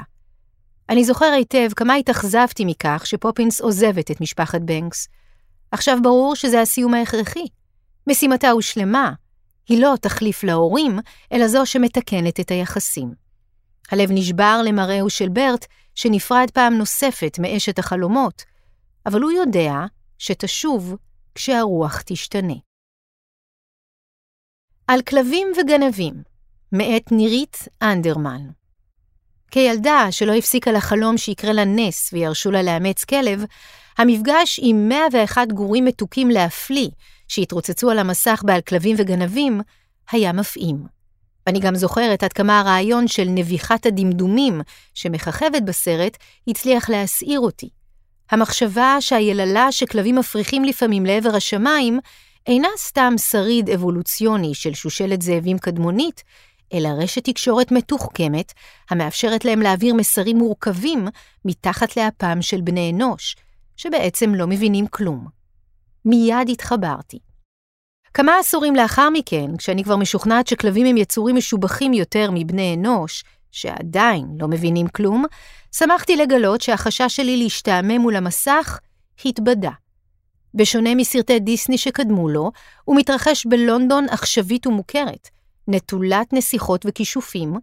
אני 0.88 1.04
זוכר 1.04 1.32
היטב 1.32 1.68
כמה 1.76 1.94
התאכזבתי 1.94 2.64
מכך 2.64 3.02
שפופינס 3.04 3.60
עוזבת 3.60 4.10
את 4.10 4.20
משפחת 4.20 4.60
בנקס. 4.60 5.08
עכשיו 5.70 5.98
ברור 6.02 6.34
שזה 6.34 6.60
הסיום 6.60 6.94
ההכרחי. 6.94 7.46
משימתה 8.06 8.50
הושלמה. 8.50 9.12
היא 9.68 9.82
לא 9.82 9.94
תחליף 10.00 10.44
להורים, 10.44 10.98
אלא 11.32 11.48
זו 11.48 11.66
שמתקנת 11.66 12.40
את 12.40 12.50
היחסים. 12.50 13.25
הלב 13.90 14.08
נשבר 14.12 14.60
למראהו 14.64 15.10
של 15.10 15.28
ברט, 15.28 15.66
שנפרד 15.94 16.50
פעם 16.54 16.74
נוספת 16.74 17.38
מאשת 17.38 17.78
החלומות, 17.78 18.42
אבל 19.06 19.22
הוא 19.22 19.30
יודע 19.30 19.72
שתשוב 20.18 20.96
כשהרוח 21.34 22.02
תשתנה. 22.06 22.54
על 24.86 25.02
כלבים 25.02 25.48
וגנבים, 25.56 26.14
מאת 26.72 27.12
נירית 27.12 27.56
אנדרמן. 27.82 28.40
כילדה 29.50 30.06
שלא 30.10 30.34
הפסיקה 30.34 30.72
לחלום 30.72 31.18
שיקרה 31.18 31.52
לה 31.52 31.64
נס 31.64 32.12
וירשו 32.12 32.50
לה 32.50 32.62
לאמץ 32.62 33.04
כלב, 33.04 33.44
המפגש 33.98 34.60
עם 34.62 34.88
101 34.88 35.52
גורים 35.52 35.84
מתוקים 35.84 36.30
להפליא, 36.30 36.88
שהתרוצצו 37.28 37.90
על 37.90 37.98
המסך 37.98 38.42
בעל 38.46 38.60
כלבים 38.60 38.96
וגנבים, 38.98 39.60
היה 40.10 40.32
מפעים. 40.32 40.95
ואני 41.46 41.60
גם 41.60 41.74
זוכרת 41.74 42.22
עד 42.22 42.32
כמה 42.32 42.60
הרעיון 42.60 43.08
של 43.08 43.24
נביחת 43.28 43.86
הדמדומים 43.86 44.60
שמככבת 44.94 45.62
בסרט 45.62 46.16
הצליח 46.48 46.90
להסעיר 46.90 47.40
אותי. 47.40 47.68
המחשבה 48.30 48.96
שהיללה 49.00 49.72
שכלבים 49.72 50.16
מפריחים 50.16 50.64
לפעמים 50.64 51.06
לעבר 51.06 51.36
השמיים 51.36 52.00
אינה 52.46 52.68
סתם 52.76 53.14
שריד 53.30 53.70
אבולוציוני 53.70 54.54
של 54.54 54.74
שושלת 54.74 55.22
זאבים 55.22 55.58
קדמונית, 55.58 56.22
אלא 56.72 56.88
רשת 56.88 57.24
תקשורת 57.24 57.72
מתוחכמת, 57.72 58.52
המאפשרת 58.90 59.44
להם 59.44 59.60
להעביר 59.60 59.94
מסרים 59.94 60.38
מורכבים 60.38 61.08
מתחת 61.44 61.96
לאפם 61.96 62.42
של 62.42 62.60
בני 62.60 62.92
אנוש, 62.92 63.36
שבעצם 63.76 64.34
לא 64.34 64.46
מבינים 64.46 64.86
כלום. 64.86 65.26
מיד 66.04 66.48
התחברתי. 66.52 67.18
כמה 68.16 68.38
עשורים 68.40 68.76
לאחר 68.76 69.10
מכן, 69.10 69.56
כשאני 69.56 69.84
כבר 69.84 69.96
משוכנעת 69.96 70.46
שכלבים 70.46 70.86
הם 70.86 70.96
יצורים 70.96 71.36
משובחים 71.36 71.92
יותר 71.92 72.30
מבני 72.34 72.74
אנוש, 72.74 73.24
שעדיין 73.52 74.26
לא 74.40 74.48
מבינים 74.48 74.88
כלום, 74.88 75.24
שמחתי 75.72 76.16
לגלות 76.16 76.60
שהחשש 76.60 77.16
שלי 77.16 77.36
להשתעמם 77.36 78.00
מול 78.00 78.16
המסך 78.16 78.78
התבדה. 79.24 79.70
בשונה 80.54 80.94
מסרטי 80.94 81.38
דיסני 81.38 81.78
שקדמו 81.78 82.28
לו, 82.28 82.50
הוא 82.84 82.96
מתרחש 82.96 83.46
בלונדון 83.46 84.06
עכשווית 84.08 84.66
ומוכרת, 84.66 85.28
נטולת 85.68 86.32
נסיכות 86.32 86.86
וכישופים, 86.88 87.54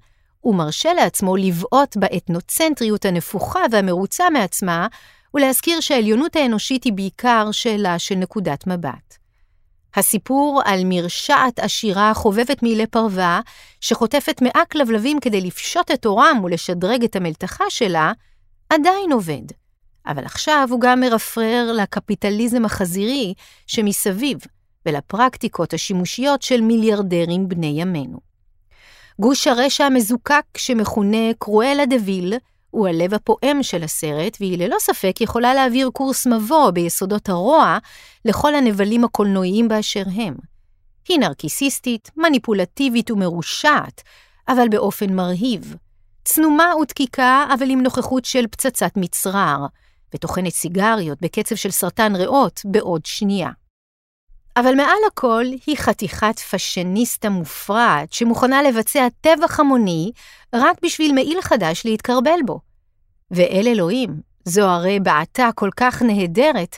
ומרשה 0.43 0.93
לעצמו 0.93 1.35
לבעוט 1.35 1.97
באתנוצנטריות 1.97 3.05
הנפוחה 3.05 3.61
והמרוצה 3.71 4.29
מעצמה, 4.29 4.87
ולהזכיר 5.33 5.79
שהעליונות 5.79 6.35
האנושית 6.35 6.83
היא 6.83 6.93
בעיקר 6.93 7.51
שאלה 7.51 7.99
של 7.99 8.15
נקודת 8.15 8.67
מבט. 8.67 9.22
הסיפור 9.95 10.61
על 10.65 10.81
מרשעת 10.85 11.59
עשירה 11.59 12.13
חובבת 12.13 12.63
מעילי 12.63 12.87
פרווה, 12.87 13.41
שחוטפת 13.81 14.41
מאה 14.41 14.61
כלבלבים 14.71 15.19
כדי 15.19 15.41
לפשוט 15.41 15.91
את 15.91 16.05
עורם 16.05 16.41
ולשדרג 16.43 17.03
את 17.03 17.15
המלתחה 17.15 17.65
שלה, 17.69 18.11
עדיין 18.69 19.11
עובד. 19.11 19.41
אבל 20.07 20.25
עכשיו 20.25 20.67
הוא 20.71 20.81
גם 20.81 20.99
מרפרר 20.99 21.71
לקפיטליזם 21.71 22.65
החזירי 22.65 23.33
שמסביב, 23.67 24.37
ולפרקטיקות 24.85 25.73
השימושיות 25.73 26.41
של 26.41 26.61
מיליארדרים 26.61 27.49
בני 27.49 27.81
ימינו. 27.81 28.19
גוש 29.19 29.47
הרשע 29.47 29.85
המזוקק 29.85 30.45
שמכונה 30.57 31.33
קרואלה 31.39 31.85
דה 31.85 31.95
ויל, 32.05 32.33
הוא 32.73 32.87
הלב 32.87 33.13
הפועם 33.13 33.63
של 33.63 33.83
הסרט, 33.83 34.37
והיא 34.39 34.57
ללא 34.57 34.75
ספק 34.79 35.21
יכולה 35.21 35.53
להעביר 35.53 35.89
קורס 35.93 36.27
מבוא 36.27 36.71
ביסודות 36.71 37.29
הרוע 37.29 37.77
לכל 38.25 38.55
הנבלים 38.55 39.03
הקולנועיים 39.03 39.67
באשר 39.67 40.03
הם. 40.15 40.35
היא 41.09 41.19
נרקיסיסטית, 41.19 42.11
מניפולטיבית 42.17 43.11
ומרושעת, 43.11 44.01
אבל 44.47 44.69
באופן 44.69 45.13
מרהיב. 45.13 45.75
צנומה 46.25 46.73
ודקיקה, 46.81 47.45
אבל 47.53 47.69
עם 47.69 47.81
נוכחות 47.81 48.25
של 48.25 48.47
פצצת 48.47 48.91
מצרר, 48.97 49.65
וטוחנת 50.15 50.53
סיגריות 50.53 51.17
בקצב 51.21 51.55
של 51.55 51.71
סרטן 51.71 52.15
ריאות 52.15 52.61
בעוד 52.65 53.05
שנייה. 53.05 53.49
אבל 54.57 54.75
מעל 54.75 54.97
הכל 55.07 55.45
היא 55.65 55.77
חתיכת 55.77 56.39
פאשיניסטה 56.39 57.29
מופרעת 57.29 58.13
שמוכנה 58.13 58.63
לבצע 58.63 59.07
טבח 59.21 59.59
המוני 59.59 60.11
רק 60.53 60.77
בשביל 60.83 61.13
מעיל 61.13 61.41
חדש 61.41 61.85
להתקרבל 61.85 62.39
בו. 62.45 62.59
ואל 63.31 63.67
אלוהים, 63.67 64.21
זו 64.45 64.63
הרי 64.63 64.99
בעתה 64.99 65.49
כל 65.55 65.69
כך 65.77 66.01
נהדרת, 66.01 66.77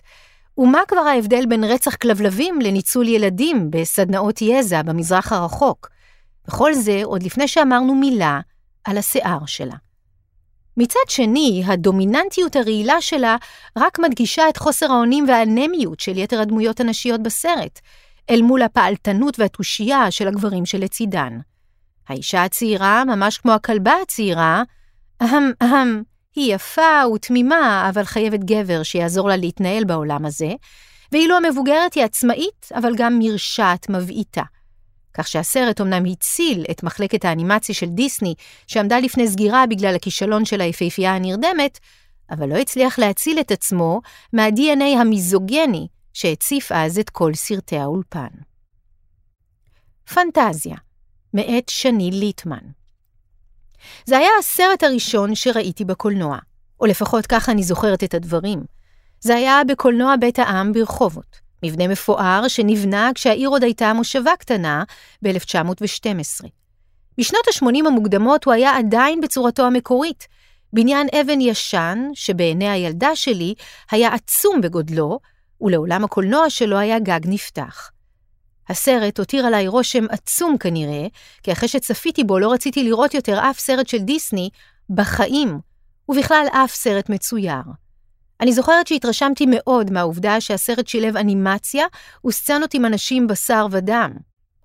ומה 0.57 0.81
כבר 0.87 1.01
ההבדל 1.01 1.45
בין 1.45 1.63
רצח 1.63 1.95
כלבלבים 1.95 2.61
לניצול 2.61 3.07
ילדים 3.07 3.71
בסדנאות 3.71 4.41
יזע 4.41 4.81
במזרח 4.81 5.31
הרחוק? 5.31 5.89
וכל 6.47 6.73
זה 6.73 7.01
עוד 7.03 7.23
לפני 7.23 7.47
שאמרנו 7.47 7.95
מילה 7.95 8.39
על 8.83 8.97
השיער 8.97 9.45
שלה. 9.45 9.84
מצד 10.77 10.99
שני, 11.09 11.63
הדומיננטיות 11.65 12.55
הרעילה 12.55 13.01
שלה 13.01 13.35
רק 13.77 13.99
מדגישה 13.99 14.49
את 14.49 14.57
חוסר 14.57 14.91
האונים 14.91 15.25
והאנמיות 15.27 15.99
של 15.99 16.17
יתר 16.17 16.41
הדמויות 16.41 16.79
הנשיות 16.79 17.23
בסרט, 17.23 17.79
אל 18.29 18.41
מול 18.41 18.61
הפעלתנות 18.61 19.39
והתושייה 19.39 20.11
של 20.11 20.27
הגברים 20.27 20.65
שלצידן. 20.65 21.37
האישה 22.09 22.43
הצעירה, 22.43 23.03
ממש 23.05 23.37
כמו 23.37 23.51
הכלבה 23.51 23.93
הצעירה, 24.01 24.63
אהם 25.21 25.51
אהם, 25.61 26.03
היא 26.35 26.55
יפה 26.55 27.07
ותמימה, 27.13 27.89
אבל 27.89 28.03
חייבת 28.03 28.39
גבר 28.39 28.83
שיעזור 28.83 29.29
לה 29.29 29.37
להתנהל 29.37 29.83
בעולם 29.83 30.25
הזה, 30.25 30.49
ואילו 31.11 31.35
המבוגרת 31.37 31.93
היא 31.93 32.03
עצמאית, 32.03 32.69
אבל 32.73 32.91
גם 32.97 33.19
מרשעת 33.19 33.89
מבעיטה. 33.89 34.43
כך 35.17 35.27
שהסרט 35.27 35.81
אמנם 35.81 36.05
הציל 36.05 36.65
את 36.71 36.83
מחלקת 36.83 37.25
האנימציה 37.25 37.75
של 37.75 37.85
דיסני, 37.85 38.33
שעמדה 38.67 38.99
לפני 38.99 39.27
סגירה 39.27 39.67
בגלל 39.67 39.95
הכישלון 39.95 40.45
של 40.45 40.61
היפהפייה 40.61 41.15
הנרדמת, 41.15 41.79
אבל 42.31 42.49
לא 42.49 42.55
הצליח 42.55 42.99
להציל 42.99 43.39
את 43.39 43.51
עצמו 43.51 44.01
מה-DNA 44.33 44.99
המיזוגני 44.99 45.87
שהציף 46.13 46.71
אז 46.71 46.99
את 46.99 47.09
כל 47.09 47.33
סרטי 47.33 47.77
האולפן. 47.77 48.27
פנטזיה, 50.13 50.75
מאת 51.33 51.69
שני 51.69 52.11
ליטמן. 52.11 52.71
זה 54.05 54.17
היה 54.17 54.29
הסרט 54.39 54.83
הראשון 54.83 55.35
שראיתי 55.35 55.85
בקולנוע, 55.85 56.37
או 56.79 56.85
לפחות 56.85 57.27
ככה 57.27 57.51
אני 57.51 57.63
זוכרת 57.63 58.03
את 58.03 58.13
הדברים. 58.13 58.63
זה 59.19 59.35
היה 59.35 59.61
בקולנוע 59.67 60.15
בית 60.15 60.39
העם 60.39 60.73
ברחובות. 60.73 61.44
מבנה 61.63 61.87
מפואר 61.87 62.47
שנבנה 62.47 63.09
כשהעיר 63.15 63.49
עוד 63.49 63.63
הייתה 63.63 63.93
מושבה 63.93 64.31
קטנה 64.39 64.83
ב-1912. 65.21 66.45
בשנות 67.17 67.47
ה-80 67.47 67.87
המוקדמות 67.87 68.43
הוא 68.43 68.53
היה 68.53 68.77
עדיין 68.77 69.21
בצורתו 69.21 69.65
המקורית, 69.65 70.27
בניין 70.73 71.07
אבן 71.21 71.41
ישן, 71.41 71.99
שבעיני 72.13 72.69
הילדה 72.69 73.15
שלי 73.15 73.53
היה 73.91 74.13
עצום 74.13 74.61
בגודלו, 74.61 75.19
ולעולם 75.61 76.03
הקולנוע 76.03 76.49
שלו 76.49 76.77
היה 76.77 76.99
גג 76.99 77.19
נפתח. 77.25 77.91
הסרט 78.69 79.19
הותיר 79.19 79.45
עליי 79.45 79.67
רושם 79.67 80.05
עצום 80.09 80.57
כנראה, 80.57 81.07
כי 81.43 81.51
אחרי 81.51 81.67
שצפיתי 81.67 82.23
בו 82.23 82.39
לא 82.39 82.51
רציתי 82.51 82.83
לראות 82.83 83.13
יותר 83.13 83.39
אף 83.49 83.59
סרט 83.59 83.87
של 83.87 83.97
דיסני 83.97 84.49
בחיים, 84.89 85.59
ובכלל 86.09 86.45
אף 86.51 86.75
סרט 86.75 87.09
מצויר. 87.09 87.84
אני 88.41 88.53
זוכרת 88.53 88.87
שהתרשמתי 88.87 89.45
מאוד 89.49 89.91
מהעובדה 89.91 90.41
שהסרט 90.41 90.87
שילב 90.87 91.17
אנימציה 91.17 91.85
וסצנות 92.27 92.73
עם 92.73 92.85
אנשים 92.85 93.27
בשר 93.27 93.67
ודם. 93.71 94.11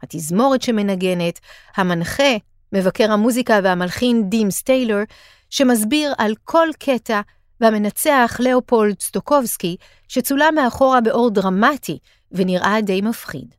התזמורת 0.02 0.62
שמנגנת, 0.62 1.40
המנחה, 1.76 2.36
מבקר 2.72 3.12
המוזיקה 3.12 3.60
והמלחין 3.64 4.30
דים 4.30 4.50
סטיילר, 4.50 5.02
שמסביר 5.50 6.12
על 6.18 6.34
כל 6.44 6.68
קטע, 6.78 7.20
והמנצח 7.60 8.36
לאופולד 8.40 9.00
סטוקובסקי, 9.00 9.76
שצולם 10.08 10.54
מאחורה 10.54 11.00
באור 11.00 11.30
דרמטי 11.30 11.98
ונראה 12.32 12.80
די 12.80 13.00
מפחיד. 13.00 13.54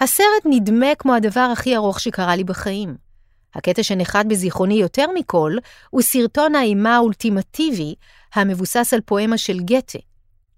הסרט 0.00 0.42
נדמה 0.44 0.94
כמו 0.98 1.14
הדבר 1.14 1.48
הכי 1.52 1.76
ארוך 1.76 2.00
שקרה 2.00 2.36
לי 2.36 2.44
בחיים. 2.44 2.96
הקטע 3.54 3.82
שנחת 3.82 4.26
בזיכרוני 4.26 4.74
יותר 4.74 5.06
מכל 5.14 5.56
הוא 5.90 6.02
סרטון 6.02 6.54
האימה 6.54 6.96
האולטימטיבי 6.96 7.94
המבוסס 8.34 8.94
על 8.94 9.00
פואמה 9.00 9.38
של 9.38 9.60
גתה. 9.60 9.98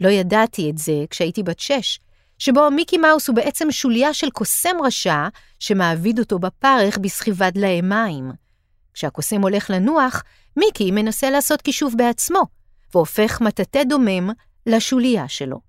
לא 0.00 0.08
ידעתי 0.08 0.70
את 0.70 0.78
זה 0.78 1.04
כשהייתי 1.10 1.42
בת 1.42 1.60
שש, 1.60 2.00
שבו 2.38 2.70
מיקי 2.70 2.98
מאוס 2.98 3.28
הוא 3.28 3.36
בעצם 3.36 3.70
שוליה 3.70 4.14
של 4.14 4.30
קוסם 4.30 4.76
רשע 4.84 5.28
שמעביד 5.58 6.18
אותו 6.18 6.38
בפרך 6.38 6.98
בסחיבת 6.98 7.52
דלאי 7.52 7.80
מים. 7.80 8.32
כשהקוסם 8.94 9.42
הולך 9.42 9.70
לנוח, 9.70 10.22
מיקי 10.56 10.90
מנסה 10.90 11.30
לעשות 11.30 11.62
כישוף 11.62 11.94
בעצמו, 11.94 12.42
והופך 12.94 13.40
מטאטא 13.40 13.82
דומם 13.84 14.30
לשוליה 14.66 15.28
שלו. 15.28 15.60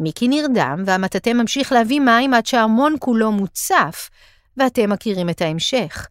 מיקי 0.00 0.28
נרדם, 0.28 0.82
והמטאטא 0.86 1.30
ממשיך 1.30 1.72
להביא 1.72 2.00
מים 2.00 2.34
עד 2.34 2.46
שהארמון 2.46 2.96
כולו 3.00 3.32
מוצף, 3.32 4.10
ואתם 4.56 4.90
מכירים 4.90 5.30
את 5.30 5.42
ההמשך. 5.42 6.06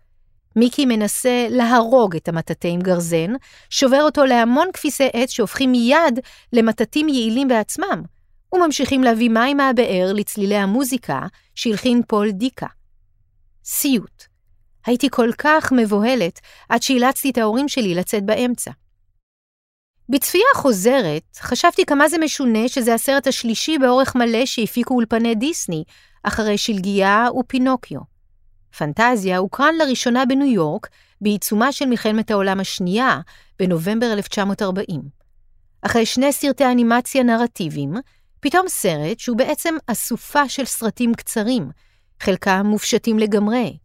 מיקי 0.56 0.86
מנסה 0.86 1.48
להרוג 1.50 2.16
את 2.16 2.28
המטאטא 2.28 2.68
עם 2.68 2.82
גרזן, 2.82 3.34
שובר 3.70 4.02
אותו 4.02 4.26
להמון 4.26 4.68
כפיסי 4.74 5.10
עץ 5.14 5.30
שהופכים 5.30 5.72
מיד 5.72 6.20
למטאטים 6.54 7.10
יעילים 7.10 7.48
בעצמם, 7.48 8.04
וממשיכים 8.54 9.04
להביא 9.04 9.30
מים 9.30 9.58
מהבאר 9.58 10.12
לצלילי 10.14 10.56
המוזיקה 10.56 11.22
שהלחין 11.56 12.02
פול 12.08 12.32
דיקה. 12.32 12.68
סיוט. 13.66 14.24
הייתי 14.86 15.08
כל 15.12 15.30
כך 15.38 15.72
מבוהלת 15.72 16.40
עד 16.70 16.82
שאילצתי 16.82 17.30
את 17.30 17.38
ההורים 17.38 17.68
שלי 17.68 17.96
לצאת 17.96 18.24
באמצע. 18.24 18.72
בצפייה 20.10 20.46
חוזרת, 20.56 21.38
חשבתי 21.40 21.86
כמה 21.86 22.10
זה 22.10 22.18
משונה 22.18 22.68
שזה 22.68 22.94
הסרט 22.94 23.28
השלישי 23.28 23.78
באורך 23.78 24.16
מלא 24.16 24.46
שהפיקו 24.46 24.94
אולפני 24.94 25.36
דיסני, 25.36 25.84
אחרי 26.24 26.58
שלגיה 26.58 27.28
ופינוקיו. 27.40 28.13
פנטזיה 28.78 29.38
הוקרן 29.38 29.76
לראשונה 29.76 30.26
בניו 30.26 30.48
יורק 30.48 30.90
בעיצומה 31.22 31.72
של 31.72 31.86
מלחמת 31.86 32.32
העולם 32.32 32.60
השנייה, 32.60 33.20
בנובמבר 33.60 34.14
1940. 34.14 35.02
אחרי 35.82 36.06
שני 36.06 36.34
סרטי 36.34 36.66
אנימציה 36.66 37.24
נרטיביים, 37.24 37.94
פתאום 38.40 38.68
סרט 38.68 39.20
שהוא 39.20 39.38
בעצם 39.38 39.76
אסופה 39.88 40.50
של 40.50 40.66
סרטים 40.66 41.14
קצרים, 41.14 41.70
חלקם 42.20 42.66
מופשטים 42.66 43.20
לגמרי. 43.20 43.78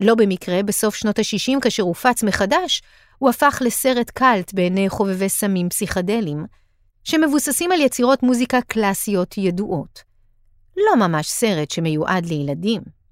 לא 0.00 0.14
במקרה, 0.14 0.62
בסוף 0.62 0.94
שנות 0.94 1.18
ה-60, 1.18 1.60
כאשר 1.60 1.82
הופץ 1.82 2.22
מחדש, 2.22 2.82
הוא 3.18 3.30
הפך 3.30 3.58
לסרט 3.64 4.10
קאלט 4.10 4.54
בעיני 4.54 4.88
חובבי 4.88 5.28
סמים 5.28 5.68
פסיכדליים, 5.68 6.46
שמבוססים 7.04 7.72
על 7.72 7.80
יצירות 7.80 8.22
מוזיקה 8.22 8.60
קלאסיות 8.60 9.38
ידועות. 9.38 10.02
לא 10.76 10.96
ממש 10.96 11.28
סרט 11.28 11.70
שמיועד 11.70 12.26
לילדים. 12.26 13.03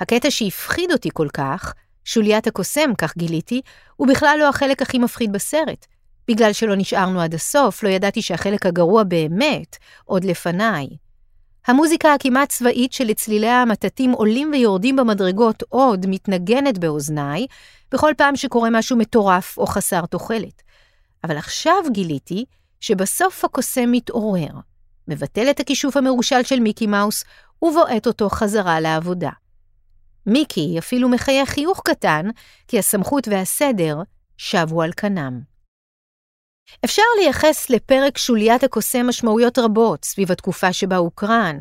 הקטע 0.00 0.30
שהפחיד 0.30 0.92
אותי 0.92 1.08
כל 1.12 1.28
כך, 1.32 1.74
שוליית 2.04 2.46
הקוסם, 2.46 2.94
כך 2.98 3.16
גיליתי, 3.16 3.60
הוא 3.96 4.08
בכלל 4.08 4.36
לא 4.40 4.48
החלק 4.48 4.82
הכי 4.82 4.98
מפחיד 4.98 5.32
בסרט. 5.32 5.86
בגלל 6.28 6.52
שלא 6.52 6.74
נשארנו 6.76 7.20
עד 7.20 7.34
הסוף, 7.34 7.82
לא 7.82 7.88
ידעתי 7.88 8.22
שהחלק 8.22 8.66
הגרוע 8.66 9.02
באמת 9.02 9.76
עוד 10.04 10.24
לפניי. 10.24 10.86
המוזיקה 11.66 12.14
הכמעט 12.14 12.48
צבאית 12.48 12.92
של 12.92 13.12
צלילי 13.14 13.48
המטטים 13.48 14.12
עולים 14.12 14.50
ויורדים 14.52 14.96
במדרגות 14.96 15.62
עוד 15.68 16.06
מתנגנת 16.08 16.78
באוזניי, 16.78 17.46
בכל 17.92 18.12
פעם 18.16 18.36
שקורה 18.36 18.70
משהו 18.70 18.96
מטורף 18.96 19.58
או 19.58 19.66
חסר 19.66 20.06
תוחלת. 20.06 20.62
אבל 21.24 21.36
עכשיו 21.36 21.74
גיליתי 21.92 22.44
שבסוף 22.80 23.44
הקוסם 23.44 23.92
מתעורר, 23.92 24.52
מבטל 25.08 25.50
את 25.50 25.60
הכישוף 25.60 25.96
המרושל 25.96 26.42
של 26.42 26.60
מיקי 26.60 26.86
מאוס 26.86 27.24
ובועט 27.62 28.06
אותו 28.06 28.28
חזרה 28.28 28.80
לעבודה. 28.80 29.30
מיקי 30.32 30.78
אפילו 30.78 31.08
מחייך 31.08 31.48
חיוך 31.48 31.82
קטן, 31.84 32.26
כי 32.68 32.78
הסמכות 32.78 33.28
והסדר 33.28 33.98
שבו 34.36 34.82
על 34.82 34.92
כנם. 34.92 35.40
אפשר 36.84 37.02
לייחס 37.20 37.70
לפרק 37.70 38.18
שוליית 38.18 38.64
הקוסם 38.64 39.06
משמעויות 39.08 39.58
רבות 39.58 40.04
סביב 40.04 40.32
התקופה 40.32 40.72
שבה 40.72 40.96
הוקרן, 40.96 41.56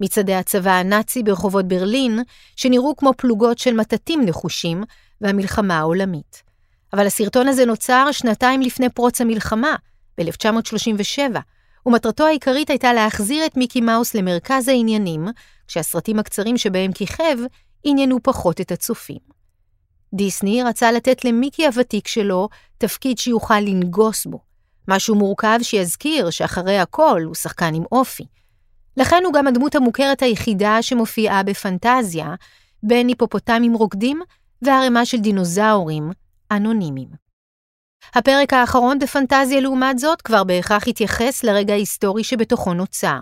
מצעדי 0.00 0.34
הצבא 0.34 0.70
הנאצי 0.70 1.22
ברחובות 1.22 1.68
ברלין, 1.68 2.22
שנראו 2.56 2.96
כמו 2.96 3.12
פלוגות 3.16 3.58
של 3.58 3.74
מטטים 3.74 4.24
נחושים, 4.26 4.84
והמלחמה 5.20 5.78
העולמית. 5.78 6.42
אבל 6.92 7.06
הסרטון 7.06 7.48
הזה 7.48 7.64
נוצר 7.64 8.08
שנתיים 8.12 8.60
לפני 8.60 8.88
פרוץ 8.88 9.20
המלחמה, 9.20 9.76
ב-1937, 10.18 11.20
ומטרתו 11.86 12.26
העיקרית 12.26 12.70
הייתה 12.70 12.92
להחזיר 12.92 13.46
את 13.46 13.56
מיקי 13.56 13.80
מאוס 13.80 14.14
למרכז 14.14 14.68
העניינים, 14.68 15.28
כשהסרטים 15.68 16.18
הקצרים 16.18 16.58
שבהם 16.58 16.92
כיכב 16.92 17.36
עניינו 17.88 18.22
פחות 18.22 18.60
את 18.60 18.72
הצופים. 18.72 19.18
דיסני 20.14 20.62
רצה 20.62 20.92
לתת 20.92 21.24
למיקי 21.24 21.66
הוותיק 21.66 22.08
שלו 22.08 22.48
תפקיד 22.78 23.18
שיוכל 23.18 23.60
לנגוס 23.60 24.26
בו, 24.26 24.40
משהו 24.88 25.14
מורכב 25.14 25.58
שיזכיר 25.62 26.30
שאחרי 26.30 26.78
הכל 26.78 27.22
הוא 27.24 27.34
שחקן 27.34 27.74
עם 27.74 27.82
אופי. 27.92 28.26
לכן 28.96 29.22
הוא 29.24 29.32
גם 29.32 29.46
הדמות 29.46 29.74
המוכרת 29.74 30.22
היחידה 30.22 30.78
שמופיעה 30.82 31.42
בפנטזיה, 31.42 32.34
בין 32.82 33.08
היפופוטמים 33.08 33.74
רוקדים 33.74 34.20
וערימה 34.62 35.06
של 35.06 35.18
דינוזאורים 35.18 36.10
אנונימיים. 36.50 37.08
הפרק 38.14 38.52
האחרון 38.52 38.98
בפנטזיה, 38.98 39.60
לעומת 39.60 39.98
זאת, 39.98 40.22
כבר 40.22 40.44
בהכרח 40.44 40.88
התייחס 40.88 41.44
לרגע 41.44 41.72
ההיסטורי 41.72 42.24
שבתוכו 42.24 42.74
נוצר. 42.74 43.20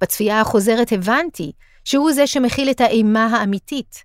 בצפייה 0.00 0.40
החוזרת 0.40 0.92
הבנתי 0.92 1.52
שהוא 1.84 2.12
זה 2.12 2.26
שמכיל 2.26 2.70
את 2.70 2.80
האימה 2.80 3.26
האמיתית. 3.26 4.04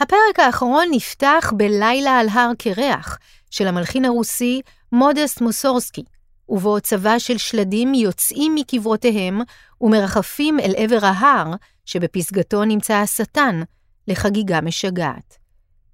הפרק 0.00 0.38
האחרון 0.38 0.88
נפתח 0.90 1.52
בלילה 1.56 2.18
על 2.18 2.28
הר 2.28 2.50
קרח 2.58 3.18
של 3.50 3.66
המלחין 3.66 4.04
הרוסי 4.04 4.60
מודסט 4.92 5.40
מוסורסקי, 5.40 6.04
ובו 6.48 6.80
צבא 6.80 7.18
של 7.18 7.38
שלדים 7.38 7.94
יוצאים 7.94 8.54
מקברותיהם 8.54 9.40
ומרחפים 9.80 10.60
אל 10.60 10.74
עבר 10.76 11.06
ההר, 11.06 11.52
שבפסגתו 11.84 12.64
נמצא 12.64 12.94
השטן, 12.94 13.62
לחגיגה 14.08 14.60
משגעת. 14.60 15.38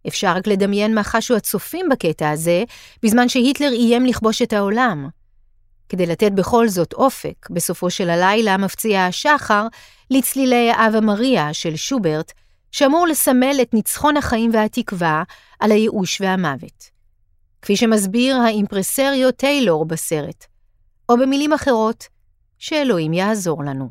אפשר 0.08 0.32
רק 0.36 0.46
לדמיין 0.46 0.94
מה 0.94 1.02
חשו 1.04 1.36
הצופים 1.36 1.88
בקטע 1.88 2.30
הזה, 2.30 2.64
בזמן 3.02 3.28
שהיטלר 3.28 3.72
איים 3.72 4.06
לכבוש 4.06 4.42
את 4.42 4.52
העולם. 4.52 5.08
כדי 5.88 6.06
לתת 6.06 6.32
בכל 6.32 6.68
זאת 6.68 6.92
אופק, 6.92 7.50
בסופו 7.50 7.90
של 7.90 8.10
הלילה 8.10 8.56
מפציע 8.56 9.04
השחר 9.04 9.66
לצלילי 10.10 10.70
אבה 10.72 11.00
מריה 11.00 11.54
של 11.54 11.76
שוברט, 11.76 12.32
שאמור 12.72 13.06
לסמל 13.06 13.58
את 13.62 13.74
ניצחון 13.74 14.16
החיים 14.16 14.50
והתקווה 14.54 15.22
על 15.60 15.72
הייאוש 15.72 16.20
והמוות. 16.20 16.90
כפי 17.62 17.76
שמסביר 17.76 18.36
האימפרסריו 18.36 19.32
טיילור 19.32 19.84
בסרט, 19.84 20.44
או 21.08 21.16
במילים 21.16 21.52
אחרות, 21.52 22.04
שאלוהים 22.58 23.12
יעזור 23.12 23.64
לנו. 23.64 23.88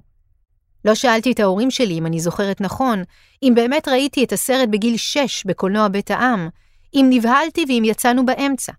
לא 0.85 0.95
שאלתי 0.95 1.31
את 1.31 1.39
ההורים 1.39 1.71
שלי 1.71 1.97
אם 1.97 2.05
אני 2.05 2.19
זוכרת 2.19 2.61
נכון, 2.61 3.03
אם 3.43 3.53
באמת 3.55 3.87
ראיתי 3.87 4.23
את 4.23 4.31
הסרט 4.31 4.69
בגיל 4.69 4.97
6 4.97 5.43
בקולנוע 5.45 5.87
בית 5.87 6.11
העם, 6.11 6.49
אם 6.93 7.05
נבהלתי 7.09 7.65
ואם 7.67 7.83
יצאנו 7.85 8.25
באמצע. 8.25 8.71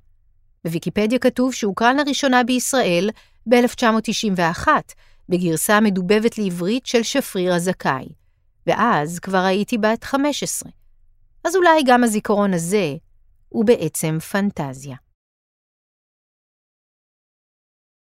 בוויקיפדיה 0.65 1.19
כתוב 1.19 1.55
שהוקרן 1.55 1.97
לראשונה 1.97 2.45
בישראל 2.45 3.11
ב-1991, 3.47 4.69
בגרסה 5.29 5.81
מדובבת 5.81 6.39
לעברית 6.39 6.87
של 6.87 7.03
שפריר 7.03 7.55
הזכאי, 7.55 8.09
ואז 8.67 9.19
כבר 9.19 9.39
הייתי 9.39 9.79
בת 9.79 10.05
15. 10.05 10.71
אז 11.45 11.57
אולי 11.57 11.83
גם 11.87 12.05
הזיכרון 12.05 12.55
הזה 12.55 12.95
הוא 13.49 13.65
בעצם 13.65 14.19
פנטזיה. 14.19 14.97